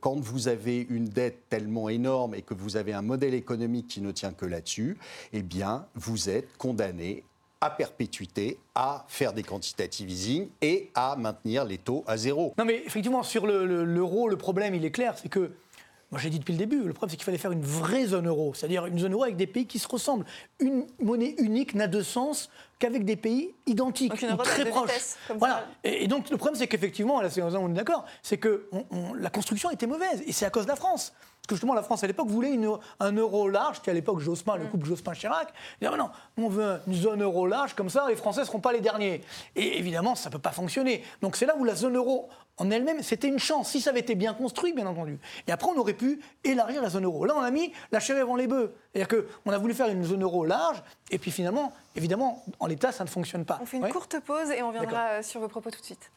quand 0.00 0.18
vous 0.20 0.48
avez 0.48 0.86
une 0.90 1.06
dette 1.06 1.48
tellement 1.48 1.88
énorme 1.88 2.34
et 2.34 2.42
que 2.42 2.54
vous 2.54 2.76
avez 2.76 2.92
un 2.92 3.02
modèle 3.02 3.34
économique 3.34 3.88
qui 3.88 4.00
ne 4.00 4.10
tient 4.12 4.32
que 4.32 4.46
là-dessus, 4.46 4.96
eh 5.32 5.42
bien 5.42 5.86
vous 5.94 6.28
êtes 6.28 6.56
condamné 6.58 7.24
à 7.60 7.70
perpétuité, 7.70 8.56
à 8.76 9.04
faire 9.08 9.32
des 9.32 9.42
quantitative 9.42 10.08
easing 10.10 10.48
et 10.62 10.90
à 10.94 11.16
maintenir 11.16 11.64
les 11.64 11.78
taux 11.78 12.04
à 12.06 12.16
zéro. 12.16 12.54
Non, 12.56 12.64
mais 12.64 12.82
effectivement, 12.86 13.24
sur 13.24 13.48
le- 13.48 13.66
le- 13.66 13.84
l'euro, 13.84 14.28
le, 14.28 14.36
problème, 14.36 14.76
il 14.76 14.84
est 14.84 14.92
clair, 14.92 15.18
c'est 15.20 15.28
que, 15.28 15.50
moi 16.10 16.18
j'ai 16.20 16.30
dit 16.30 16.38
depuis 16.38 16.52
le 16.52 16.58
début, 16.58 16.82
le 16.82 16.92
problème, 16.94 17.10
c'est 17.10 17.16
qu'il 17.16 17.24
fallait 17.24 17.36
faire 17.38 17.52
une 17.52 17.60
vraie 17.62 18.06
zone 18.06 18.26
euro, 18.28 18.54
c'est-à-dire 18.54 18.86
une 18.86 18.98
zone 18.98 19.12
euro 19.12 19.24
avec 19.24 19.36
des 19.36 19.46
pays 19.46 19.66
qui 19.66 19.78
se 19.78 19.86
ressemblent. 19.88 20.24
Une 20.58 20.86
monnaie 21.02 21.34
unique 21.38 21.74
n'a 21.74 21.86
de 21.86 22.00
sens 22.02 22.48
qu'avec 22.78 23.04
des 23.04 23.16
pays 23.16 23.54
identiques, 23.66 24.10
Donc 24.26 24.40
ou 24.40 24.42
très 24.44 24.64
proches. 24.64 24.90
voilà. 25.36 25.66
Et, 25.84 26.04
et 26.04 26.08
donc 26.08 26.30
le 26.30 26.36
problème, 26.38 26.56
c'est 26.58 26.66
qu'effectivement, 26.68 27.20
là, 27.20 27.28
c'est- 27.28 27.42
on 27.42 27.68
est 27.70 27.74
d'accord, 27.74 28.06
c'est 28.22 28.38
que 28.38 28.68
on- 28.72 28.86
on- 28.90 29.14
la 29.14 29.28
construction 29.30 29.70
était 29.70 29.86
mauvaise, 29.86 30.22
et 30.26 30.32
c'est 30.32 30.46
à 30.46 30.50
cause 30.50 30.64
de 30.64 30.70
la 30.70 30.76
France. 30.76 31.12
Parce 31.48 31.60
que 31.60 31.62
justement, 31.62 31.72
la 31.74 31.82
France 31.82 32.04
à 32.04 32.06
l'époque 32.06 32.28
voulait 32.28 32.50
une- 32.52 32.70
un 33.00 33.12
euro 33.12 33.48
large, 33.48 33.76
c'était 33.76 33.90
à 33.92 33.94
l'époque 33.94 34.18
Jospin, 34.20 34.56
le 34.56 34.66
couple 34.66 34.86
Jospin-Chirac. 34.86 35.48
Ils 35.80 35.86
disaient, 35.88 35.94
Ah, 35.94 35.96
non, 35.96 36.10
on 36.36 36.50
veut 36.50 36.78
une 36.86 36.92
zone 36.92 37.22
euro 37.22 37.46
large, 37.46 37.72
comme 37.74 37.88
ça, 37.88 38.04
les 38.06 38.16
Français 38.16 38.40
ne 38.40 38.44
seront 38.44 38.60
pas 38.60 38.70
les 38.70 38.82
derniers. 38.82 39.22
Et 39.56 39.78
évidemment, 39.78 40.14
ça 40.14 40.28
ne 40.28 40.34
peut 40.34 40.38
pas 40.38 40.50
fonctionner. 40.52 41.02
Donc 41.22 41.36
c'est 41.36 41.46
là 41.46 41.56
où 41.56 41.64
la 41.64 41.74
zone 41.74 41.96
euro 41.96 42.28
en 42.58 42.70
elle-même, 42.70 43.02
c'était 43.02 43.28
une 43.28 43.38
chance, 43.38 43.70
si 43.70 43.80
ça 43.80 43.88
avait 43.90 44.00
été 44.00 44.14
bien 44.14 44.34
construit, 44.34 44.74
bien 44.74 44.86
entendu. 44.86 45.18
Et 45.46 45.52
après, 45.52 45.70
on 45.74 45.78
aurait 45.78 45.94
pu 45.94 46.20
élargir 46.44 46.82
la 46.82 46.90
zone 46.90 47.04
euro. 47.06 47.24
Là, 47.24 47.32
on 47.34 47.40
a 47.42 47.50
mis 47.50 47.72
la 47.92 48.00
charrue 48.00 48.20
avant 48.20 48.36
les 48.36 48.46
bœufs. 48.46 48.70
C'est-à-dire 48.92 49.24
qu'on 49.44 49.50
a 49.52 49.56
voulu 49.56 49.72
faire 49.72 49.88
une 49.88 50.04
zone 50.04 50.22
euro 50.24 50.44
large, 50.44 50.82
et 51.10 51.16
puis 51.18 51.30
finalement, 51.30 51.72
évidemment, 51.96 52.44
en 52.60 52.66
l'état, 52.66 52.92
ça 52.92 53.04
ne 53.04 53.08
fonctionne 53.08 53.46
pas. 53.46 53.58
On 53.62 53.64
fait 53.64 53.78
une 53.78 53.84
Ouais. 53.84 53.90
courte 53.90 54.20
pause 54.20 54.50
et 54.50 54.62
on 54.62 54.70
viendra 54.70 55.00
euh, 55.12 55.22
sur 55.22 55.40
vos 55.40 55.48
propos 55.48 55.70
tout 55.70 55.80
de 55.80 55.84
suite. 55.86 56.10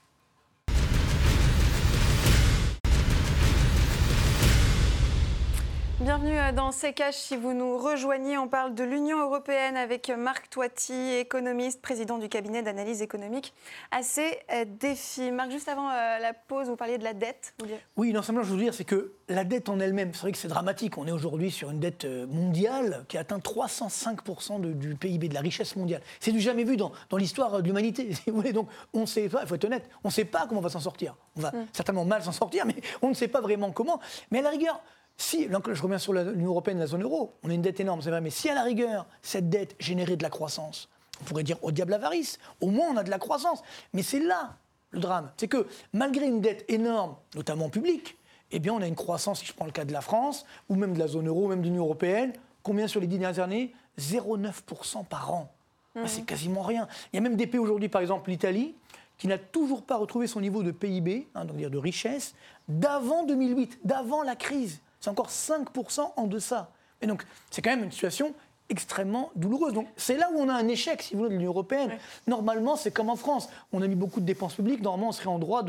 Bienvenue 6.02 6.40
euh, 6.40 6.52
dans 6.52 6.72
C'est 6.72 6.94
Cash. 6.94 7.16
Si 7.16 7.36
vous 7.38 7.54
nous 7.54 7.78
rejoignez, 7.78 8.36
on 8.38 8.48
parle 8.48 8.74
de 8.74 8.84
l'Union 8.84 9.20
européenne 9.20 9.78
avec 9.78 10.10
Marc 10.10 10.50
Toiti, 10.50 11.14
économiste, 11.14 11.80
président 11.80 12.18
du 12.18 12.28
cabinet 12.28 12.64
d'analyse 12.64 13.04
économique. 13.04 13.54
À 13.92 14.02
ces 14.02 14.40
euh, 14.52 14.66
défis. 14.68 15.30
Marc, 15.32 15.52
juste 15.52 15.68
avant 15.68 15.90
euh, 15.90 16.18
la 16.20 16.34
pause, 16.34 16.70
vous 16.70 16.76
parliez 16.76 16.98
de 16.98 17.04
la 17.04 17.14
dette. 17.14 17.54
Vous 17.60 17.68
Oui, 17.98 18.14
non, 18.14 18.24
simplement, 18.24 18.44
je 18.44 18.52
veux 18.52 18.60
dire, 18.60 18.74
c'est 18.74 18.84
que 18.84 19.14
la 19.30 19.44
dette 19.44 19.70
en 19.70 19.80
elle-même, 19.80 20.12
c'est 20.14 20.22
vrai 20.22 20.32
que 20.32 20.40
c'est 20.40 20.48
dramatique. 20.48 20.98
On 20.98 21.06
est 21.06 21.12
aujourd'hui 21.12 21.52
sur 21.52 21.70
une 21.70 21.80
dette 21.80 22.06
euh, 22.06 22.26
mondiale 22.26 23.06
qui 23.08 23.20
atteint 23.20 23.38
305% 23.38 24.60
de- 24.60 24.74
du 24.74 24.96
PIB, 24.96 25.30
de 25.30 25.36
la 25.36 25.42
richesse 25.42 25.76
mondiale. 25.76 26.02
C'est 26.20 26.32
du 26.32 26.40
jamais 26.40 26.64
vu 26.64 26.78
dans, 26.78 26.92
dans 27.12 27.18
l'histoire 27.18 27.54
euh, 27.54 27.62
de 27.62 27.68
l'humanité, 27.68 28.12
si 28.16 28.32
vous 28.32 28.38
voulez. 28.38 28.54
Donc, 28.54 28.70
on 28.94 29.02
ne 29.02 29.06
sait 29.06 29.30
pas, 29.30 29.42
il 29.44 29.48
faut 29.48 29.56
être 29.56 29.66
honnête, 29.66 29.88
on 30.04 30.08
ne 30.08 30.14
sait 30.14 30.26
pas 30.26 30.46
comment 30.48 30.62
on 30.62 30.64
va 30.64 30.70
s'en 30.70 30.80
sortir. 30.80 31.16
On 31.38 31.42
va 31.42 31.52
certainement 31.74 32.06
mal 32.06 32.24
s'en 32.24 32.32
sortir, 32.32 32.66
mais 32.68 32.76
on 33.04 33.10
ne 33.10 33.14
sait 33.14 33.28
pas 33.28 33.42
vraiment 33.42 33.72
comment. 33.72 34.00
Mais 34.32 34.40
à 34.40 34.42
la 34.42 34.50
rigueur, 34.50 34.82
si, 35.18 35.48
là, 35.48 35.60
je 35.72 35.82
reviens 35.82 36.00
sur 36.00 36.14
l'Union 36.14 36.50
européenne, 36.50 36.80
la 36.80 36.88
zone 36.88 37.04
euro, 37.04 37.34
on 37.44 37.50
a 37.50 37.54
une 37.54 37.62
dette 37.62 37.80
énorme, 37.80 38.02
c'est 38.02 38.10
vrai, 38.10 38.22
mais 38.22 38.30
si 38.30 38.50
à 38.50 38.56
la 38.56 38.64
rigueur, 38.64 39.06
cette 39.22 39.50
dette 39.50 39.76
générait 39.80 40.18
de 40.18 40.24
la 40.24 40.30
croissance, 40.30 40.90
on 41.22 41.24
pourrait 41.26 41.44
dire 41.44 41.58
au 41.62 41.72
diable 41.72 41.92
l'avarice, 41.92 42.40
au 42.60 42.72
moins 42.72 42.88
on 42.92 42.98
a 42.98 43.04
de 43.04 43.10
la 43.10 43.20
croissance. 43.20 43.62
Mais 43.94 44.02
c'est 44.02 44.20
là 44.20 44.56
le 44.90 45.00
drame, 45.00 45.32
c'est 45.38 45.48
que 45.48 45.68
malgré 45.94 46.26
une 46.26 46.42
dette 46.42 46.66
énorme, 46.68 47.16
notamment 47.36 47.70
publique, 47.70 48.18
eh 48.52 48.60
bien 48.60 48.74
on 48.74 48.82
a 48.82 48.88
une 48.88 48.96
croissance, 48.96 49.40
si 49.40 49.46
je 49.46 49.54
prends 49.54 49.66
le 49.66 49.72
cas 49.72 49.86
de 49.86 49.94
la 49.94 50.02
France, 50.02 50.46
ou 50.68 50.76
même 50.76 50.94
de 50.94 51.00
la 51.00 51.08
zone 51.08 51.28
euro, 51.28 51.48
même 51.48 51.62
de 51.62 51.68
l'Union 51.68 51.84
européenne, 51.84 52.34
combien 52.64 52.88
sur 52.88 53.00
les 53.00 53.08
dix 53.08 53.18
dernières 53.18 53.42
années? 53.42 53.74
0,9% 54.00 55.06
par 55.06 55.34
an. 55.34 55.52
Ah, 55.96 56.08
C'est 56.08 56.24
quasiment 56.24 56.62
rien. 56.62 56.88
Il 57.12 57.18
y 57.18 57.20
a 57.20 57.22
même 57.22 57.36
des 57.36 57.48
pays 57.48 57.60
aujourd'hui, 57.60 57.90
par 57.90 58.02
exemple 58.02 58.30
l'Italie, 58.30 58.76
qui 59.18 59.28
n'a 59.28 59.38
toujours 59.38 59.84
pas 59.84 59.98
retrouvé 59.98 60.26
son 60.28 60.42
niveau 60.42 60.64
de 60.64 60.72
PIB, 60.72 61.28
hein, 61.36 61.46
donc 61.46 61.58
de 61.58 61.78
richesse, 61.78 62.34
d'avant 62.68 63.24
2008, 63.26 63.80
d'avant 63.84 64.24
la 64.24 64.36
crise. 64.36 64.82
C'est 65.02 65.10
encore 65.10 65.30
5% 65.30 66.14
en 66.16 66.28
deçà. 66.28 66.72
Et 67.02 67.08
donc, 67.08 67.26
c'est 67.50 67.62
quand 67.62 67.72
même 67.72 67.84
une 67.84 67.92
situation 67.92 68.34
extrêmement 68.72 69.32
douloureuse. 69.36 69.74
Donc 69.74 69.88
c'est 69.98 70.16
là 70.16 70.30
où 70.34 70.40
on 70.40 70.48
a 70.48 70.54
un 70.54 70.68
échec, 70.70 71.02
si 71.02 71.14
vous 71.14 71.20
voulez, 71.20 71.32
de 71.32 71.36
l'Union 71.36 71.52
européenne. 71.52 71.92
Normalement, 72.26 72.78
c'est 72.78 72.92
comme 72.92 73.10
en 73.10 73.18
France. 73.18 73.50
On 73.74 73.82
a 73.82 73.88
mis 73.88 73.96
beaucoup 73.96 74.22
de 74.22 74.26
dépenses 74.26 74.56
publiques. 74.56 74.82
Normalement, 74.82 75.10
on 75.10 75.12
serait 75.12 75.28
en 75.28 75.40
droit 75.40 75.64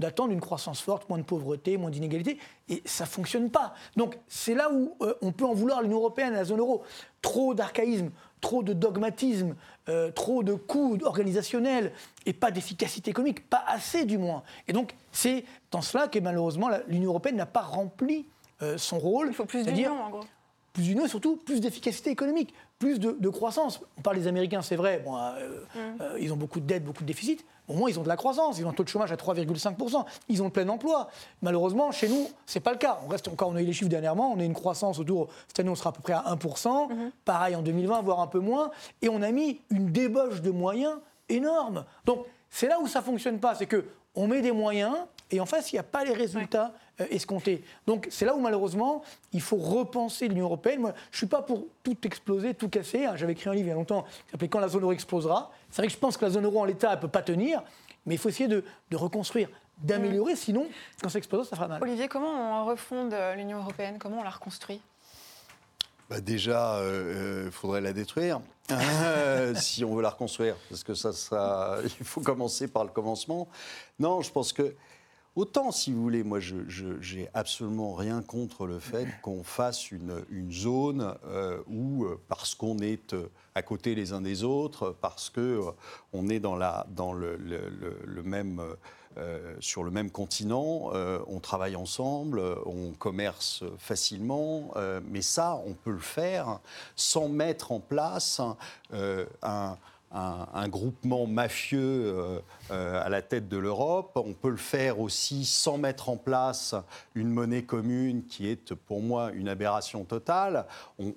d'attendre 0.00 0.32
une 0.32 0.40
croissance 0.40 0.80
forte, 0.80 1.08
moins 1.08 1.18
de 1.18 1.22
pauvreté, 1.22 1.76
moins 1.76 1.90
d'inégalité. 1.90 2.38
Et 2.68 2.82
ça 2.84 3.04
ne 3.04 3.08
fonctionne 3.08 3.50
pas. 3.50 3.74
Donc 3.96 4.18
c'est 4.26 4.54
là 4.54 4.72
où 4.72 4.96
euh, 5.02 5.14
on 5.22 5.30
peut 5.30 5.44
en 5.44 5.54
vouloir 5.54 5.82
l'Union 5.82 5.98
européenne, 5.98 6.34
à 6.34 6.38
la 6.38 6.44
zone 6.44 6.58
euro. 6.58 6.82
Trop 7.22 7.54
d'archaïsme, 7.54 8.10
trop 8.40 8.64
de 8.64 8.72
dogmatisme, 8.72 9.54
euh, 9.88 10.10
trop 10.10 10.42
de 10.42 10.54
coûts 10.54 10.98
organisationnels 11.04 11.92
et 12.26 12.32
pas 12.32 12.50
d'efficacité 12.50 13.10
économique, 13.10 13.48
pas 13.48 13.62
assez 13.66 14.04
du 14.04 14.18
moins. 14.18 14.42
Et 14.66 14.72
donc 14.72 14.94
c'est 15.12 15.44
dans 15.70 15.82
cela 15.82 16.08
que 16.08 16.18
malheureusement 16.18 16.70
l'Union 16.88 17.10
européenne 17.10 17.36
n'a 17.36 17.46
pas 17.46 17.62
rempli 17.62 18.26
son 18.76 18.98
rôle. 18.98 19.28
Il 19.28 19.34
faut 19.34 19.44
plus 19.44 19.64
d'union 19.64 20.00
en 20.00 20.10
gros 20.10 20.24
plus 20.78 20.84
d'union 20.84 21.04
et 21.04 21.08
surtout 21.08 21.36
plus 21.36 21.60
d'efficacité 21.60 22.10
économique, 22.10 22.54
plus 22.78 23.00
de, 23.00 23.28
croissance. 23.28 23.80
On 23.98 24.02
parle 24.02 24.16
des 24.16 24.28
Américains, 24.28 24.62
c'est 24.62 24.76
vrai, 24.76 25.02
bon, 25.04 25.16
euh, 25.16 25.64
mm. 25.74 25.78
euh, 26.00 26.18
ils 26.20 26.32
ont 26.32 26.36
beaucoup 26.36 26.60
de 26.60 26.66
dettes, 26.66 26.84
beaucoup 26.84 27.02
de 27.02 27.08
déficits. 27.08 27.44
Au 27.66 27.74
moins, 27.74 27.90
ils 27.90 27.98
ont 27.98 28.02
de 28.02 28.08
la 28.08 28.16
croissance, 28.16 28.58
ils 28.58 28.64
ont 28.64 28.70
un 28.70 28.72
taux 28.72 28.84
de 28.84 28.88
chômage 28.88 29.12
à 29.12 29.16
3,5%, 29.16 30.04
ils 30.28 30.40
ont 30.40 30.46
le 30.46 30.50
plein 30.50 30.68
emploi. 30.68 31.10
Malheureusement, 31.42 31.90
chez 31.90 32.08
nous, 32.08 32.28
ce 32.46 32.58
n'est 32.58 32.62
pas 32.62 32.72
le 32.72 32.78
cas. 32.78 33.00
On 33.04 33.08
reste 33.08 33.28
encore, 33.28 33.48
on 33.48 33.56
a 33.56 33.62
eu 33.62 33.66
les 33.66 33.72
chiffres 33.72 33.90
dernièrement, 33.90 34.32
on 34.32 34.40
a 34.40 34.44
une 34.44 34.54
croissance 34.54 34.98
autour, 34.98 35.28
cette 35.48 35.60
année, 35.60 35.68
on 35.68 35.74
sera 35.74 35.90
à 35.90 35.92
peu 35.92 36.00
près 36.00 36.14
à 36.14 36.22
1%, 36.34 36.38
mm-hmm. 36.38 37.10
pareil 37.24 37.56
en 37.56 37.62
2020, 37.62 38.02
voire 38.02 38.20
un 38.20 38.26
peu 38.26 38.38
moins, 38.38 38.70
et 39.02 39.08
on 39.08 39.20
a 39.20 39.30
mis 39.32 39.60
une 39.70 39.90
débauche 39.90 40.40
de 40.40 40.50
moyens 40.50 40.94
énorme. 41.28 41.84
Donc, 42.06 42.24
c'est 42.50 42.68
là 42.68 42.78
où 42.80 42.86
ça 42.86 43.00
ne 43.00 43.04
fonctionne 43.04 43.38
pas, 43.38 43.54
c'est 43.54 43.66
que 43.66 43.84
on 44.14 44.26
met 44.26 44.40
des 44.40 44.52
moyens, 44.52 44.94
et 45.30 45.40
en 45.40 45.46
face, 45.46 45.72
il 45.72 45.76
n'y 45.76 45.80
a 45.80 45.84
pas 45.84 46.04
les 46.04 46.14
résultats 46.14 46.72
euh, 47.00 47.06
escomptés. 47.10 47.62
Donc 47.86 48.06
c'est 48.10 48.24
là 48.24 48.34
où 48.34 48.40
malheureusement, 48.40 49.02
il 49.32 49.40
faut 49.40 49.56
repenser 49.56 50.28
l'Union 50.28 50.46
européenne. 50.46 50.80
Moi, 50.80 50.94
je 51.10 51.16
ne 51.16 51.18
suis 51.18 51.26
pas 51.26 51.42
pour 51.42 51.66
tout 51.82 51.96
exploser, 52.04 52.54
tout 52.54 52.68
casser. 52.68 53.04
Hein. 53.04 53.16
J'avais 53.16 53.32
écrit 53.32 53.50
un 53.50 53.54
livre 53.54 53.66
il 53.66 53.70
y 53.70 53.72
a 53.72 53.76
longtemps 53.76 54.02
qui 54.02 54.30
s'appelait 54.30 54.48
Quand 54.48 54.60
la 54.60 54.68
zone 54.68 54.82
euro 54.82 54.92
explosera. 54.92 55.50
C'est 55.70 55.82
vrai 55.82 55.88
que 55.88 55.92
je 55.92 55.98
pense 55.98 56.16
que 56.16 56.24
la 56.24 56.30
zone 56.30 56.44
euro 56.44 56.60
en 56.60 56.64
l'état, 56.64 56.90
elle 56.90 56.96
ne 56.96 57.02
peut 57.02 57.08
pas 57.08 57.22
tenir, 57.22 57.62
mais 58.06 58.14
il 58.14 58.18
faut 58.18 58.28
essayer 58.28 58.48
de, 58.48 58.64
reconstruire 58.94 59.48
d'améliorer, 59.78 60.34
sinon, 60.34 60.66
quand 61.00 61.08
ça 61.08 61.18
explose, 61.18 61.48
ça 61.48 61.54
fera 61.54 61.68
mal. 61.68 61.80
Olivier, 61.80 62.08
comment 62.08 62.62
on 62.62 62.64
refonde 62.64 63.14
l'Union 63.36 63.58
européenne? 63.58 63.98
Comment 64.00 64.20
on 64.20 64.24
la 64.24 64.30
reconstruit? 64.30 64.80
Bah 66.10 66.20
déjà, 66.20 66.78
il 66.80 66.84
euh, 66.84 67.46
euh, 67.46 67.50
faudrait 67.50 67.82
la 67.82 67.92
détruire 67.92 68.40
si 69.54 69.84
on 69.84 69.94
veut 69.94 70.02
la 70.02 70.10
reconstruire, 70.10 70.56
parce 70.70 70.82
que 70.82 70.94
ça, 70.94 71.12
ça, 71.12 71.76
il 72.00 72.06
faut 72.06 72.22
commencer 72.22 72.66
par 72.66 72.84
le 72.84 72.90
commencement. 72.90 73.46
Non, 73.98 74.22
je 74.22 74.30
pense 74.30 74.52
que 74.52 74.74
Autant, 75.38 75.70
si 75.70 75.92
vous 75.92 76.02
voulez, 76.02 76.24
moi, 76.24 76.40
je 76.40 77.14
n'ai 77.14 77.30
absolument 77.32 77.94
rien 77.94 78.22
contre 78.22 78.66
le 78.66 78.80
fait 78.80 79.06
qu'on 79.22 79.44
fasse 79.44 79.92
une, 79.92 80.24
zone 80.50 81.14
euh, 81.28 81.62
où, 81.68 82.06
euh, 82.06 82.20
parce 82.26 82.56
qu'on 82.56 82.78
est 82.78 83.14
euh, 83.14 83.30
à 83.54 83.62
côté 83.62 83.94
les 83.94 84.12
uns 84.12 84.20
des 84.20 84.42
autres, 84.42 84.96
parce 85.00 85.30
qu'on 85.30 85.76
on 86.12 86.28
est 86.28 86.40
dans, 86.40 86.56
la, 86.56 86.88
dans 86.90 87.12
le, 87.12 87.38
même... 88.24 88.60
sur 89.60 89.84
le 89.84 89.92
même 89.92 90.10
continent, 90.10 90.90
on 91.26 91.40
travaille 91.40 91.76
ensemble, 91.76 92.40
on 92.66 92.92
commerce 92.92 93.64
facilement, 93.78 94.72
mais 95.08 95.22
ça, 95.22 95.60
on 95.66 95.74
peut 95.74 95.90
le 95.90 95.98
faire 95.98 96.60
sans 96.94 97.28
mettre 97.28 97.72
en 97.72 97.80
place 97.80 98.40
un, 99.42 99.76
un, 100.10 100.68
groupement 100.68 101.26
mafieux 101.26 101.78
euh, 101.80 102.38
euh, 102.70 103.04
à 103.04 103.08
la 103.08 103.22
tête 103.22 103.48
de 103.48 103.58
l'Europe. 103.58 104.12
On 104.16 104.32
peut 104.32 104.50
le 104.50 104.56
faire 104.56 105.00
aussi 105.00 105.44
sans 105.44 105.78
mettre 105.78 106.08
en 106.08 106.16
place 106.16 106.74
une 107.14 107.28
monnaie 107.28 107.62
commune 107.62 108.24
qui 108.24 108.48
est 108.48 108.74
pour 108.74 109.02
moi 109.02 109.30
une 109.32 109.48
aberration 109.48 110.04
totale. 110.04 110.66
On, 110.98 111.12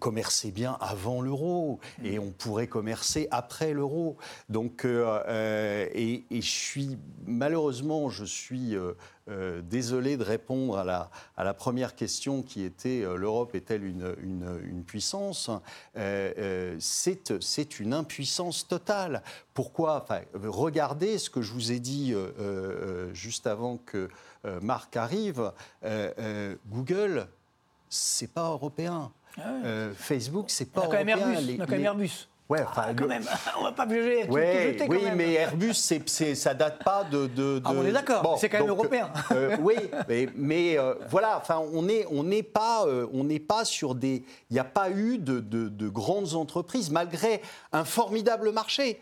commerçait 0.00 0.50
bien 0.50 0.76
avant 0.80 1.20
l'euro 1.20 1.78
et 2.02 2.18
on 2.18 2.30
pourrait 2.30 2.66
commercer 2.66 3.28
après 3.30 3.72
l'euro. 3.72 4.16
Donc, 4.48 4.84
euh, 4.84 5.88
et, 5.94 6.24
et, 6.30 6.42
je 6.42 6.50
suis 6.50 6.98
malheureusement, 7.26 8.10
je 8.10 8.24
suis 8.24 8.76
euh, 9.30 9.62
désolé 9.62 10.18
de 10.18 10.22
répondre 10.22 10.76
à 10.76 10.84
la, 10.84 11.10
à 11.38 11.44
la 11.44 11.54
première 11.54 11.94
question 11.94 12.42
qui 12.42 12.62
était 12.62 13.02
euh, 13.02 13.16
l'Europe 13.16 13.54
est-elle 13.54 13.82
une, 13.82 14.14
une, 14.22 14.84
puissance? 14.84 15.50
Euh, 15.96 16.76
C'est 16.78 17.80
une 17.80 17.94
impuissance 17.94 18.68
totale. 18.68 19.22
Pourquoi? 19.54 20.02
Enfin, 20.02 20.20
Regardez 20.34 21.16
ce 21.16 21.30
que 21.30 21.40
je 21.40 21.52
vous 21.52 21.72
ai 21.72 21.80
dit 21.80 22.14
juste 23.14 23.46
avant 23.46 23.78
que 23.78 24.08
Marc 24.60 24.96
arrive. 24.96 25.52
Google, 26.68 27.26
c'est 27.88 28.32
pas 28.32 28.50
européen. 28.50 29.10
Ah 29.38 29.88
Facebook, 29.96 30.46
c'est 30.48 30.70
pas 30.70 30.82
européen. 30.82 31.16
on 31.18 31.60
a 31.60 31.66
quand 31.66 31.72
même 31.72 31.84
Airbus. 31.84 32.28
Ouais, 32.48 32.60
ah, 32.60 32.68
enfin, 32.70 32.94
quand 32.94 33.06
même, 33.06 33.24
on 33.58 33.64
va 33.64 33.72
pas 33.72 33.88
juger. 33.88 34.28
Ouais, 34.28 34.76
oui, 34.86 35.00
mais 35.16 35.32
Airbus, 35.34 35.72
c'est, 35.72 36.34
ça 36.34 36.52
date 36.52 36.84
pas 36.84 37.04
de. 37.04 37.26
de, 37.26 37.62
Ah, 37.64 37.72
on 37.74 37.84
est 37.84 37.92
d'accord. 37.92 38.36
c'est 38.38 38.50
quand 38.50 38.58
même 38.58 38.68
européen. 38.68 39.10
Euh, 39.32 39.56
oui, 39.60 39.76
mais, 40.08 40.28
mais 40.36 40.78
euh, 40.78 40.94
voilà. 41.08 41.38
Enfin, 41.38 41.62
on 41.72 41.82
n'est 41.82 42.04
on 42.10 42.22
n'est 42.22 42.42
pas 42.42 42.84
euh, 42.86 43.06
on 43.14 43.24
n'est 43.24 43.40
pas 43.40 43.64
sur 43.64 43.94
des. 43.94 44.24
Il 44.50 44.54
n'y 44.54 44.58
a 44.58 44.64
pas 44.64 44.90
eu 44.90 45.16
de 45.18 45.88
grandes 45.88 46.34
entreprises 46.34 46.90
malgré 46.90 47.40
un 47.72 47.84
formidable 47.84 48.52
marché. 48.52 49.00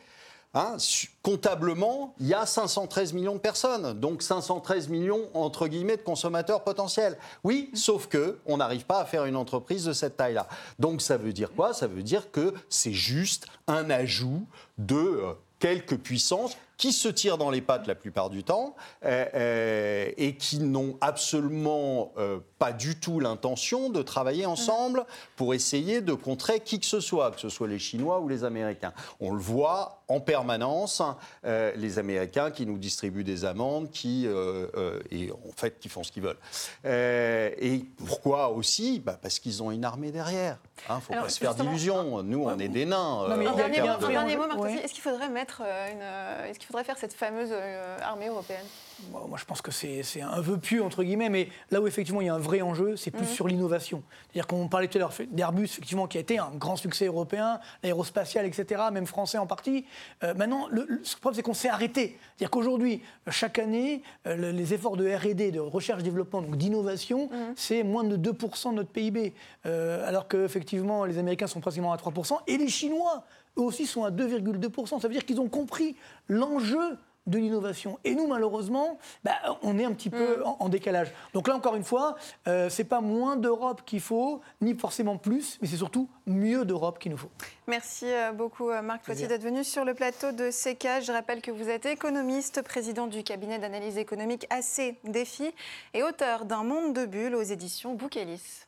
Hein, 0.55 0.77
comptablement, 1.23 2.15
il 2.21 2.27
y 2.27 2.35
a 2.35 2.45
513 2.45 3.15
millions 3.15 3.37
de 3.37 3.41
personnes, 3.41 3.99
donc 3.99 4.23
513 4.23 4.89
millions 4.89 5.31
entre 5.33 5.67
guillemets 5.67 5.97
de 5.97 6.03
consommateurs 6.03 6.63
potentiels. 6.63 7.17
Oui, 7.43 7.71
sauf 7.73 8.07
que 8.07 8.39
on 8.45 8.59
n'arrive 8.59 8.85
pas 8.85 9.01
à 9.01 9.07
faire 9.07 9.25
une 9.25 9.37
entreprise 9.37 9.87
de 9.87 9.95
cette 9.95 10.19
taille-là. 10.19 10.47
Donc 10.79 11.01
ça 11.01 11.17
veut 11.17 11.33
dire 11.33 11.53
quoi? 11.57 11.73
Ça 11.73 11.87
veut 11.87 12.03
dire 12.03 12.31
que 12.31 12.53
c'est 12.69 12.93
juste 12.93 13.47
un 13.67 13.89
ajout 13.89 14.45
de 14.77 14.97
euh, 14.97 15.33
quelques 15.59 15.97
puissances 15.97 16.59
qui 16.83 16.93
se 16.93 17.07
tirent 17.07 17.39
dans 17.39 17.51
les 17.51 17.61
pattes 17.61 17.87
la 17.87 17.95
plupart 17.95 18.29
du 18.29 18.43
temps 18.43 18.75
euh, 19.05 19.25
euh, 19.35 20.11
et 20.17 20.35
qui 20.35 20.59
n'ont 20.59 20.99
absolument 21.01 22.13
euh, 22.19 22.41
pas 22.59 22.73
du 22.73 22.99
tout 22.99 23.21
l'intention 23.21 23.89
de 23.89 24.03
travailler 24.03 24.47
ensemble 24.47 25.07
pour 25.37 25.55
essayer 25.55 26.01
de 26.01 26.13
contrer 26.13 26.59
qui 26.59 26.81
que 26.81 26.87
ce 26.87 26.99
soit, 26.99 27.31
que 27.31 27.41
ce 27.41 27.51
soit 27.51 27.69
les 27.69 27.79
Chinois 27.79 28.19
ou 28.19 28.27
les 28.27 28.43
Américains. 28.43 28.93
On 29.21 29.31
le 29.31 29.41
voit 29.41 30.03
en 30.09 30.19
permanence, 30.19 31.01
hein, 31.01 31.17
les 31.45 31.99
Américains 31.99 32.51
qui 32.51 32.67
nous 32.67 32.77
distribuent 32.77 33.25
des 33.25 33.45
amendes, 33.47 33.91
qui 33.91 34.27
et 34.27 35.31
en 35.31 35.53
fait 35.57 35.79
qui 35.79 35.89
font 35.89 36.03
ce 36.03 36.13
qu'ils 36.13 36.23
veulent. 36.23 36.37
et 36.85 37.85
pourquoi 38.05 38.51
aussi? 38.51 39.01
Bah 39.01 39.19
Parce 39.23 39.39
qu'ils 39.39 39.63
ont 39.63 39.71
une 39.71 39.85
armée 39.85 40.11
derrière. 40.11 40.59
Il 40.89 40.93
hein, 40.93 40.97
ne 40.97 41.01
faut 41.01 41.13
pas 41.13 41.29
se 41.31 41.39
faire 41.39 41.55
d'illusions. 41.55 42.23
Nous, 42.23 42.43
on 42.45 42.59
est 42.59 42.69
des 42.69 42.85
nains. 42.85 43.25
un 43.31 44.09
dernier 44.09 44.37
mot, 44.37 44.47
Marc, 44.49 44.71
est-ce 44.85 44.93
qu'il 44.93 45.03
faudrait 45.03 45.31
mettre 45.31 45.63
une, 45.63 46.53
faudrait 46.73 46.85
faire 46.85 46.99
cette 46.99 47.13
fameuse 47.13 47.51
euh, 47.53 47.99
armée 48.03 48.29
européenne 48.29 48.67
moi, 49.11 49.37
je 49.37 49.45
pense 49.45 49.63
que 49.63 49.71
c'est 49.71 50.21
un 50.21 50.41
vœu 50.41 50.59
pieux, 50.59 50.83
entre 50.83 51.03
guillemets, 51.03 51.29
mais 51.29 51.49
là 51.71 51.81
où 51.81 51.87
effectivement 51.87 52.21
il 52.21 52.27
y 52.27 52.31
a 52.31 52.35
un 52.35 52.39
vrai 52.39 52.63
enjeu, 52.63 52.97
c'est 52.97 53.11
plus 53.11 53.27
mhm. 53.27 53.33
sur 53.33 53.49
l'innovation. 53.49 54.03
C'est-à-dire 54.25 54.47
qu'on 54.47 54.69
parlait 54.69 54.89
tout 54.89 54.99
à 54.99 55.01
l'heure 55.01 55.15
d'Airbus, 55.31 55.65
effectivement, 55.65 56.07
qui 56.07 56.19
a 56.19 56.21
été 56.21 56.39
un 56.39 56.51
grand 56.51 56.77
succès 56.77 57.07
européen, 57.07 57.59
l'aérospatial, 57.83 58.47
etc., 58.47 58.83
même 58.93 59.07
français 59.07 59.39
en 59.39 59.47
partie. 59.47 59.87
Euh, 60.23 60.35
maintenant, 60.35 60.69
le, 60.71 60.87
le 60.89 61.01
problème, 61.21 61.37
c'est 61.37 61.43
qu'on 61.43 61.55
s'est 61.55 61.69
arrêté. 61.69 62.19
C'est-à-dire 62.37 62.51
qu'aujourd'hui, 62.51 63.03
chaque 63.31 63.59
année, 63.59 64.03
euh, 64.27 64.53
les 64.53 64.75
efforts 64.75 64.97
de 64.97 65.09
RD, 65.09 65.51
de 65.51 65.61
recherche-développement, 65.61 66.43
donc 66.43 66.57
d'innovation, 66.57 67.29
mhm. 67.33 67.55
c'est 67.57 67.83
moins 67.83 68.05
de 68.05 68.17
2% 68.17 68.71
de 68.71 68.77
notre 68.77 68.91
PIB. 68.91 69.35
Alors 69.65 70.29
qu'effectivement, 70.29 71.05
les 71.05 71.19
Américains 71.19 71.47
sont 71.47 71.61
pratiquement 71.61 71.93
à 71.93 71.97
3%, 71.97 72.39
et 72.47 72.57
les 72.57 72.69
Chinois, 72.69 73.25
eux 73.59 73.63
aussi, 73.63 73.87
sont 73.87 74.05
à 74.05 74.11
2,2%. 74.11 75.01
Ça 75.01 75.09
veut 75.09 75.15
dire 75.15 75.25
qu'ils 75.25 75.41
ont 75.41 75.49
compris 75.49 75.97
l'enjeu 76.29 76.99
de 77.27 77.39
l'innovation. 77.39 77.99
Et 78.05 78.15
nous, 78.15 78.27
malheureusement, 78.27 78.99
bah, 79.23 79.33
on 79.63 79.79
est 79.79 79.85
un 79.85 79.93
petit 79.93 80.11
peu 80.11 80.39
mm. 80.39 80.43
en, 80.59 80.69
décalage. 80.69 81.13
Donc 81.35 81.49
là, 81.49 81.55
encore 81.55 81.77
une 81.77 81.85
fois, 81.85 82.17
euh, 82.49 82.69
c'est 82.69 82.85
pas 82.85 83.01
moins 83.01 83.37
d'Europe 83.37 83.83
qu'il 83.87 84.01
faut, 84.01 84.41
ni 84.61 84.75
forcément 84.75 85.19
plus, 85.19 85.59
mais 85.61 85.69
c'est 85.69 85.77
surtout 85.77 86.09
mieux 86.27 86.65
d'Europe 86.65 86.99
qu'il 86.99 87.13
nous 87.13 87.19
faut. 87.19 87.31
Merci 87.69 88.07
euh, 88.07 88.33
beaucoup, 88.33 88.71
euh, 88.71 88.83
Marc 88.83 89.05
Poitier, 89.05 89.29
d'être 89.29 89.43
venu 89.43 89.63
sur 89.63 89.85
le 89.85 89.95
plateau 89.95 90.33
de 90.33 90.51
CECA. 90.51 91.01
Je 91.01 91.13
rappelle 91.13 91.41
que 91.41 91.51
vous 91.51 91.69
êtes 91.69 91.87
économiste, 91.87 92.63
président 92.63 93.07
du 93.07 93.23
cabinet 93.23 93.59
d'analyse 93.59 93.99
économique 93.99 94.47
AC 94.51 94.97
Défi 95.05 95.53
et 95.95 96.03
auteur 96.03 96.45
d'un 96.45 96.65
monde 96.65 96.93
de 96.95 97.07
bulles 97.07 97.37
aux 97.37 97.43
éditions 97.43 97.95
Bouquelis. 97.95 98.67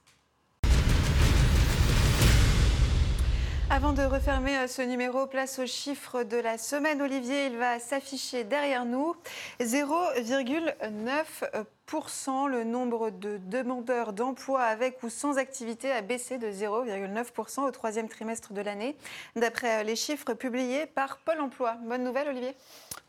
Avant 3.70 3.94
de 3.94 4.02
refermer 4.02 4.58
euh, 4.58 4.66
ce 4.66 4.82
numéro, 4.82 5.26
place 5.26 5.58
aux 5.58 5.66
chiffres 5.66 6.22
de 6.22 6.36
la 6.36 6.58
semaine. 6.58 7.00
Olivier, 7.00 7.46
il 7.46 7.56
va 7.56 7.78
s'afficher 7.78 8.44
derrière 8.44 8.84
nous. 8.84 9.16
0,9%. 9.60 12.48
Le 12.48 12.64
nombre 12.64 13.10
de 13.10 13.38
demandeurs 13.38 14.12
d'emploi 14.12 14.62
avec 14.62 15.02
ou 15.02 15.08
sans 15.08 15.38
activité 15.38 15.90
a 15.90 16.02
baissé 16.02 16.36
de 16.36 16.48
0,9% 16.48 17.66
au 17.66 17.70
troisième 17.70 18.08
trimestre 18.08 18.52
de 18.52 18.60
l'année, 18.60 18.96
d'après 19.34 19.80
euh, 19.80 19.82
les 19.82 19.96
chiffres 19.96 20.34
publiés 20.34 20.84
par 20.86 21.16
Pôle 21.18 21.40
emploi. 21.40 21.78
Bonne 21.88 22.04
nouvelle, 22.04 22.28
Olivier 22.28 22.54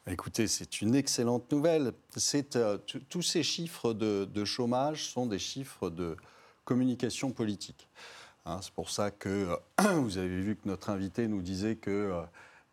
Écoutez, 0.07 0.47
c'est 0.47 0.81
une 0.81 0.95
excellente 0.95 1.51
nouvelle. 1.51 1.91
Euh, 2.55 2.77
tous 3.09 3.21
ces 3.21 3.43
chiffres 3.43 3.91
de 3.93 4.45
chômage 4.45 5.09
sont 5.09 5.25
des 5.25 5.39
chiffres 5.39 5.89
de 5.89 6.15
communication 6.63 7.31
politique. 7.31 7.89
Hein, 8.45 8.59
c'est 8.61 8.73
pour 8.73 8.89
ça 8.89 9.11
que 9.11 9.57
vous 9.95 10.17
avez 10.17 10.41
vu 10.41 10.55
que 10.55 10.67
notre 10.67 10.89
invité 10.89 11.27
nous 11.27 11.41
disait 11.41 11.75
que 11.75 11.91
euh, 11.91 12.21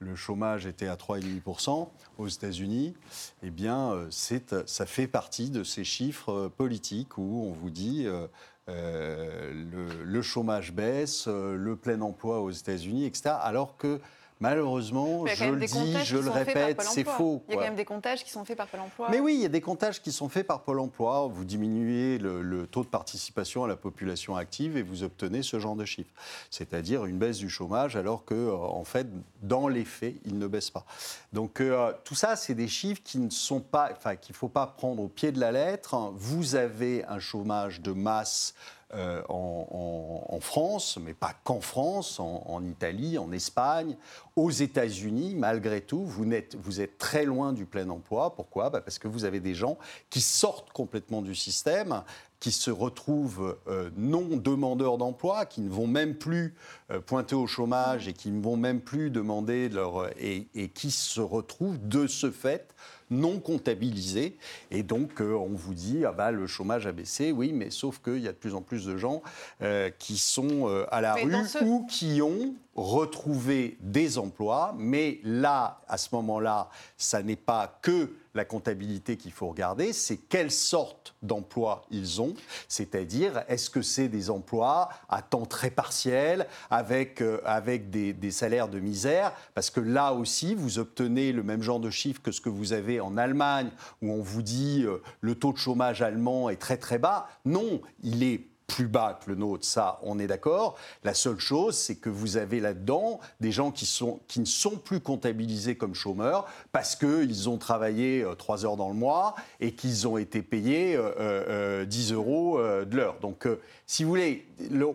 le 0.03 0.17
chômage 0.17 0.67
était 0.67 0.89
à 0.89 0.97
3,5% 0.97 1.89
aux 2.19 2.29
États-Unis. 2.29 2.95
Eh 3.43 3.51
bien, 3.51 3.93
euh, 3.93 4.09
ça 4.11 4.87
fait 4.87 5.07
partie 5.07 5.51
de 5.51 5.65
ces 5.65 5.85
chiffres 5.85 6.33
euh, 6.33 6.49
politiques 6.49 7.17
où 7.19 7.47
on 7.49 7.53
vous 7.53 7.71
dit 7.71 8.07
euh, 8.07 8.27
le, 8.69 10.05
le, 10.05 10.23
chômage 10.23 10.73
baisse, 10.73 11.27
le 11.27 11.77
plein 11.77 12.01
emploi 12.01 12.41
aux 12.41 12.51
États-Unis, 12.51 13.07
etc. 13.07 13.31
Alors 13.41 13.77
que 13.77 14.01
Malheureusement, 14.43 15.25
je 15.29 15.45
le 15.45 15.67
dis, 15.67 15.97
je 16.05 16.17
le 16.17 16.29
répète, 16.29 16.83
c'est 16.83 17.05
faux. 17.05 17.45
Il 17.47 17.53
y 17.53 17.55
a 17.55 17.59
quand 17.59 17.65
même 17.65 17.77
des 17.77 17.85
comptages 17.85 18.25
qui 18.25 18.31
sont 18.31 18.45
faits 18.45 18.57
par 18.57 18.67
Pôle 18.67 18.81
emploi. 18.81 19.09
Mais 19.09 19.21
oui, 19.21 19.35
il 19.35 19.41
y 19.41 19.45
a 19.45 19.49
des 19.49 19.61
comptages 19.61 20.03
qui 20.03 20.11
sont 20.11 20.29
faits 20.29 20.49
par 20.49 20.63
Pôle 20.63 20.81
emploi. 20.81 21.29
Vous 21.29 21.45
diminuez 21.45 22.19
le, 22.19 22.67
taux 22.67 22.83
de 22.83 22.89
participation 22.89 23.63
à 23.63 23.69
la 23.69 23.77
population 23.77 24.35
active 24.35 24.77
et 24.77 24.83
vous 24.83 25.05
obtenez 25.05 25.43
ce 25.43 25.61
genre 25.61 25.77
de 25.77 25.85
chiffres. 25.85 26.11
C'est-à-dire 26.51 27.05
une 27.05 27.19
baisse 27.19 27.39
du 27.39 27.49
chômage 27.49 27.95
alors 27.95 28.25
que, 28.25 28.35
euh, 28.35 28.57
en 28.57 28.85
fait, 28.85 29.07
dans 29.43 29.69
les 29.69 29.85
faits, 29.85 30.17
il 30.25 30.39
ne 30.39 30.49
baisse 30.49 30.71
pas. 30.71 30.85
Donc 31.33 31.61
euh, 31.61 31.93
tout 32.05 32.17
ça, 32.17 32.35
c'est 32.35 32.55
des 32.55 32.69
chiffres 32.69 33.03
qui 33.05 33.19
ne 33.19 33.31
sont 33.31 33.61
pas, 33.61 33.91
enfin, 33.93 34.17
qu'il 34.17 34.33
ne 34.33 34.39
faut 34.39 34.49
pas 34.49 34.67
prendre 34.67 35.03
au 35.03 35.09
pied 35.09 35.31
de 35.31 35.39
la 35.39 35.53
lettre. 35.53 36.13
Vous 36.17 36.57
avez 36.57 37.05
un 37.05 37.21
chômage 37.21 37.81
de 37.81 37.93
masse 37.93 38.55
euh, 38.95 39.23
en, 39.29 40.39
France, 40.41 40.99
mais 41.01 41.15
pas 41.15 41.35
qu'en 41.45 41.61
France, 41.61 42.19
en, 42.19 42.65
Italie, 42.65 43.17
en 43.17 43.31
Espagne, 43.31 43.97
aux 44.35 44.51
États-Unis, 44.51 45.35
malgré 45.37 45.81
tout, 45.81 46.05
vous 46.05 46.33
êtes, 46.33 46.99
très 46.99 47.25
loin 47.25 47.53
du 47.53 47.65
plein 47.65 47.89
emploi. 47.91 48.35
Pourquoi? 48.35 48.69
Bah, 48.71 48.81
Parce 48.81 48.99
que 48.99 49.07
vous 49.07 49.25
avez 49.25 49.39
des 49.39 49.55
gens 49.55 49.79
qui 50.11 50.21
sortent 50.21 50.73
complètement 50.73 51.23
du 51.23 51.37
système, 51.37 52.03
qui 52.41 52.51
se 52.51 52.73
retrouvent 52.73 53.57
euh, 53.69 53.91
non 53.97 54.37
demandeurs 54.37 54.99
d'emploi, 54.99 55.47
qui 55.47 55.61
ne 55.61 55.71
vont 55.71 55.87
même 55.87 56.17
plus 56.17 56.57
euh, 56.93 57.01
pointer 57.01 57.35
au 57.35 57.47
chômage 57.47 58.09
et 58.09 58.13
qui 58.13 58.31
ne 58.31 58.43
vont 58.43 58.57
même 58.57 58.81
plus 58.81 59.11
demander 59.11 59.69
leur 59.69 60.09
et, 60.19 60.49
et 60.55 60.69
qui 60.69 60.91
se 60.91 61.21
retrouvent 61.21 61.79
de 61.89 62.07
ce 62.07 62.31
fait 62.31 62.75
non 63.13 63.39
comptabilisés. 63.39 64.37
Et 64.71 64.83
donc, 64.83 65.21
euh, 65.21 65.35
on 65.35 65.55
vous 65.55 65.75
dit, 65.75 66.05
ah 66.05 66.13
bah, 66.13 66.33
le 66.33 66.47
chômage 66.47 66.87
a 66.87 66.93
baissé, 66.93 67.31
oui, 67.31 67.53
mais 67.53 67.71
sauf 67.71 67.99
qu'il 67.99 68.19
y 68.19 68.29
a 68.29 68.33
de 68.33 68.37
plus 68.37 68.55
en 68.55 68.63
plus 68.63 68.87
de 68.87 68.97
gens 68.97 69.23
euh, 69.61 69.91
qui 69.99 70.17
sont 70.17 70.69
euh, 70.69 70.87
à 70.91 71.01
la 71.01 71.15
rue 71.15 71.35
ou 71.63 71.87
qui 71.87 72.21
ont 72.23 72.55
retrouvé 72.75 73.77
des 73.81 74.19
emplois. 74.19 74.75
Mais 74.79 75.21
là, 75.23 75.83
à 75.87 75.99
ce 75.99 76.09
moment-là, 76.13 76.71
ça 76.97 77.23
n'est 77.23 77.37
pas 77.37 77.79
que 77.83 78.11
la 78.35 78.47
comptabilité 78.47 79.19
qu'il 79.19 79.33
faut 79.33 79.49
regarder, 79.49 79.93
c'est 79.93 80.17
quelle 80.17 80.51
sorte 80.51 81.15
d'emploi 81.21 81.85
ils 81.91 82.23
ont, 82.23 82.33
c'est-à-dire 82.67 83.45
est-ce 83.49 83.69
que 83.69 83.83
c'est 83.83 84.09
des 84.09 84.31
emplois 84.31 84.89
à 85.11 85.21
temps 85.21 85.45
très 85.45 85.71
partiel, 85.71 86.47
avec, 86.83 87.21
euh, 87.21 87.41
avec 87.45 87.91
des, 87.91 88.13
des, 88.13 88.31
salaires 88.33 88.69
de 88.69 88.81
misère, 88.81 89.33
parce 89.55 89.71
que 89.71 89.81
là 89.81 90.13
aussi, 90.13 90.55
vous 90.55 90.79
obtenez 90.79 91.33
le 91.33 91.45
même 91.45 91.63
genre 91.63 91.79
de 91.79 91.91
chiffres 91.91 92.21
que 92.21 92.33
ce 92.33 92.41
que 92.41 92.49
vous 92.49 92.73
avez 92.73 93.01
en 93.01 93.17
Allemagne, 93.17 93.71
où 94.03 94.11
on 94.11 94.21
vous 94.21 94.43
dit 94.43 94.85
euh, 94.85 94.99
le 95.21 95.37
taux 95.37 95.53
de 95.53 95.59
chômage 95.59 96.03
allemand 96.03 96.51
est 96.51 96.57
très 96.57 96.77
très 96.77 96.99
bas. 96.99 97.29
Non, 97.45 97.81
il 98.03 98.25
est 98.25 98.47
plus 98.73 98.89
bas 98.89 99.21
que 99.23 99.29
le 99.29 99.37
nôtre, 99.37 99.67
ça, 99.67 99.99
on 100.03 100.19
est 100.19 100.27
d'accord. 100.27 100.77
La 101.05 101.13
seule 101.13 101.39
chose, 101.39 101.77
c'est 101.77 101.97
que 101.97 102.09
vous 102.09 102.39
avez 102.39 102.59
là-dedans 102.59 103.21
des 103.39 103.53
gens 103.53 103.71
qui, 103.71 103.85
sont, 103.85 104.21
qui 104.29 104.41
ne 104.41 104.47
sont 104.47 104.77
plus 104.77 105.01
comptabilisés 105.01 105.77
comme 105.77 105.95
chômeurs 105.95 106.47
parce 106.73 106.97
qu'ils 106.97 107.51
ont 107.51 107.59
travaillé 107.59 108.23
euh, 108.23 108.35
trois 108.35 108.65
heures 108.65 108.79
dans 108.79 108.89
le 108.89 108.95
mois 108.95 109.35
et 109.61 109.73
qu'ils 109.73 110.09
ont 110.09 110.17
été 110.17 110.41
payés 110.41 110.93
10 110.93 110.97
euh, 110.97 111.11
euh, 111.21 112.15
euros 112.15 112.59
de 112.63 112.97
l'heure. 112.97 113.17
Donc, 113.21 113.47
si 113.87 114.05
vous 114.05 114.09
voulez, 114.09 114.47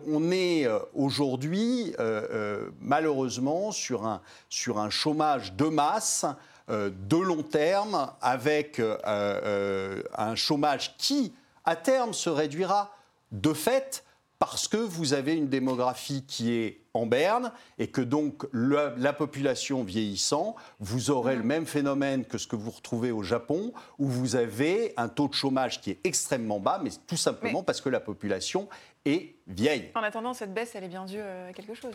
on 0.08 0.32
est 0.32 0.66
aujourd'hui, 0.94 1.94
malheureusement, 2.80 3.70
sur 3.70 4.06
un, 4.06 4.20
sur 4.48 4.78
un 4.78 4.90
chômage 4.90 5.52
de 5.52 5.66
masse 5.66 6.26
de 6.68 7.16
long 7.16 7.44
terme 7.44 8.10
avec 8.20 8.82
un 9.04 10.34
chômage 10.34 10.96
qui, 10.96 11.32
à 11.64 11.76
terme, 11.76 12.12
se 12.12 12.28
réduira 12.28 12.90
de 13.32 13.52
fait 13.52 14.04
parce 14.38 14.68
que 14.68 14.76
vous 14.76 15.14
avez 15.14 15.34
une 15.34 15.48
démographie 15.48 16.24
qui 16.24 16.52
est 16.52 16.80
en 16.94 17.06
berne 17.06 17.52
et 17.78 17.88
que 17.88 18.00
donc 18.00 18.46
la 18.52 19.12
population 19.12 19.82
vieillissant, 19.82 20.54
vous 20.78 21.10
aurez 21.10 21.34
le 21.34 21.42
même 21.42 21.66
phénomène 21.66 22.24
que 22.24 22.38
ce 22.38 22.46
que 22.46 22.54
vous 22.54 22.70
retrouvez 22.70 23.10
au 23.10 23.22
Japon, 23.22 23.72
où 23.98 24.06
vous 24.06 24.36
avez 24.36 24.94
un 24.96 25.08
taux 25.08 25.26
de 25.26 25.34
chômage 25.34 25.80
qui 25.80 25.90
est 25.90 25.98
extrêmement 26.04 26.60
bas, 26.60 26.80
mais 26.82 26.90
tout 27.06 27.16
simplement 27.16 27.64
parce 27.64 27.80
que 27.80 27.88
la 27.88 28.00
population 28.00 28.68
est 29.04 29.34
vieille. 29.48 29.90
En 29.96 30.02
attendant, 30.02 30.34
cette 30.34 30.54
baisse, 30.54 30.72
elle 30.74 30.84
est 30.84 30.88
bien 30.88 31.04
due 31.04 31.20
à 31.20 31.52
quelque 31.52 31.74
chose 31.74 31.94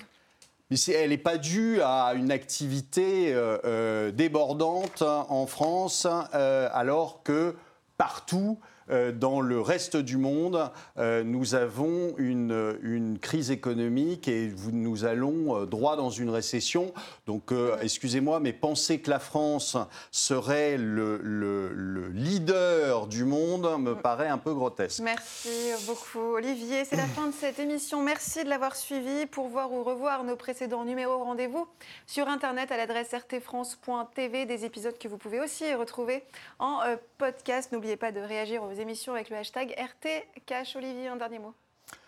mais 0.70 0.80
elle 0.94 1.10
n'est 1.12 1.18
pas 1.18 1.38
due 1.38 1.82
à 1.82 2.14
une 2.16 2.32
activité 2.32 3.34
euh, 3.34 3.58
euh, 3.66 4.12
débordante 4.12 5.04
en 5.04 5.46
France, 5.46 6.08
euh, 6.34 6.70
alors 6.74 7.22
que 7.22 7.56
partout, 7.98 8.58
euh, 8.62 8.73
dans 8.90 9.42
le 9.42 9.62
reste 9.62 9.98
du 9.98 10.18
monde, 10.18 10.72
euh, 10.98 11.24
nous 11.24 11.56
avons 11.56 12.14
une, 12.18 12.78
une, 12.82 13.20
crise 13.20 13.52
économique 13.52 14.28
et 14.28 14.52
nous 14.72 15.06
allons 15.06 15.62
euh, 15.62 15.66
droit 15.66 15.96
dans 15.96 16.10
une 16.10 16.30
récession. 16.30 16.94
Donc, 17.28 17.52
excusez-moi, 17.82 18.40
mais 18.40 18.54
penser 18.54 19.00
que 19.00 19.10
la 19.10 19.20
France 19.20 19.78
serait 20.12 20.78
le, 20.78 21.20
le, 21.24 22.10
leader 22.10 23.08
du 23.08 23.26
monde 23.26 23.80
me 23.80 23.96
paraît 23.96 24.28
un 24.28 24.38
peu 24.38 24.54
grotesque. 24.54 25.02
Merci 25.02 25.50
beaucoup, 25.88 26.36
Olivier. 26.36 26.86
C'est 26.86 26.96
la 26.96 27.06
fin 27.06 27.28
de 27.28 27.34
cette 27.34 27.60
émission. 27.60 28.02
Merci 28.02 28.44
de 28.44 28.50
l'avoir 28.50 28.76
suivi. 28.76 29.26
Pour 29.26 29.48
voir 29.48 29.72
ou 29.72 29.84
revoir 29.84 30.24
nos 30.24 30.36
précédents 30.36 30.86
numéros, 30.86 31.24
rendez-vous 31.24 31.68
sur 32.08 32.28
Internet 32.28 32.72
à 32.72 32.78
l'adresse 32.78 33.14
rtfrance.tv. 33.14 34.46
Des 34.46 34.66
épisodes 34.66 34.98
que 34.98 35.08
vous 35.08 35.18
pouvez 35.18 35.40
aussi 35.40 35.74
retrouver 35.74 36.24
en 36.60 36.80
podcast. 37.18 37.72
N'oubliez 37.72 37.98
pas 37.98 38.12
de 38.12 38.20
réagir 38.20 38.64
aux 38.64 38.73
émissions 38.80 39.14
avec 39.14 39.30
le 39.30 39.38
hashtag 39.38 39.74
RTCash. 39.78 40.76
Olivier, 40.76 41.08
un 41.08 41.16
dernier 41.16 41.40
mot. 41.40 41.54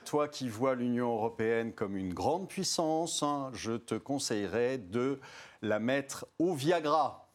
Toi 0.06 0.28
qui 0.28 0.50
vois 0.50 0.76
l'Union 0.76 1.14
européenne 1.14 1.74
comme 1.74 1.98
une 1.98 2.14
grande 2.14 2.48
puissance, 2.48 3.24
hein, 3.24 3.52
je 3.54 3.74
te 3.74 3.96
conseillerais 3.96 4.78
de 4.78 5.20
la 5.62 5.80
mettre 5.80 6.28
au 6.40 6.54
Viagra. 6.54 7.30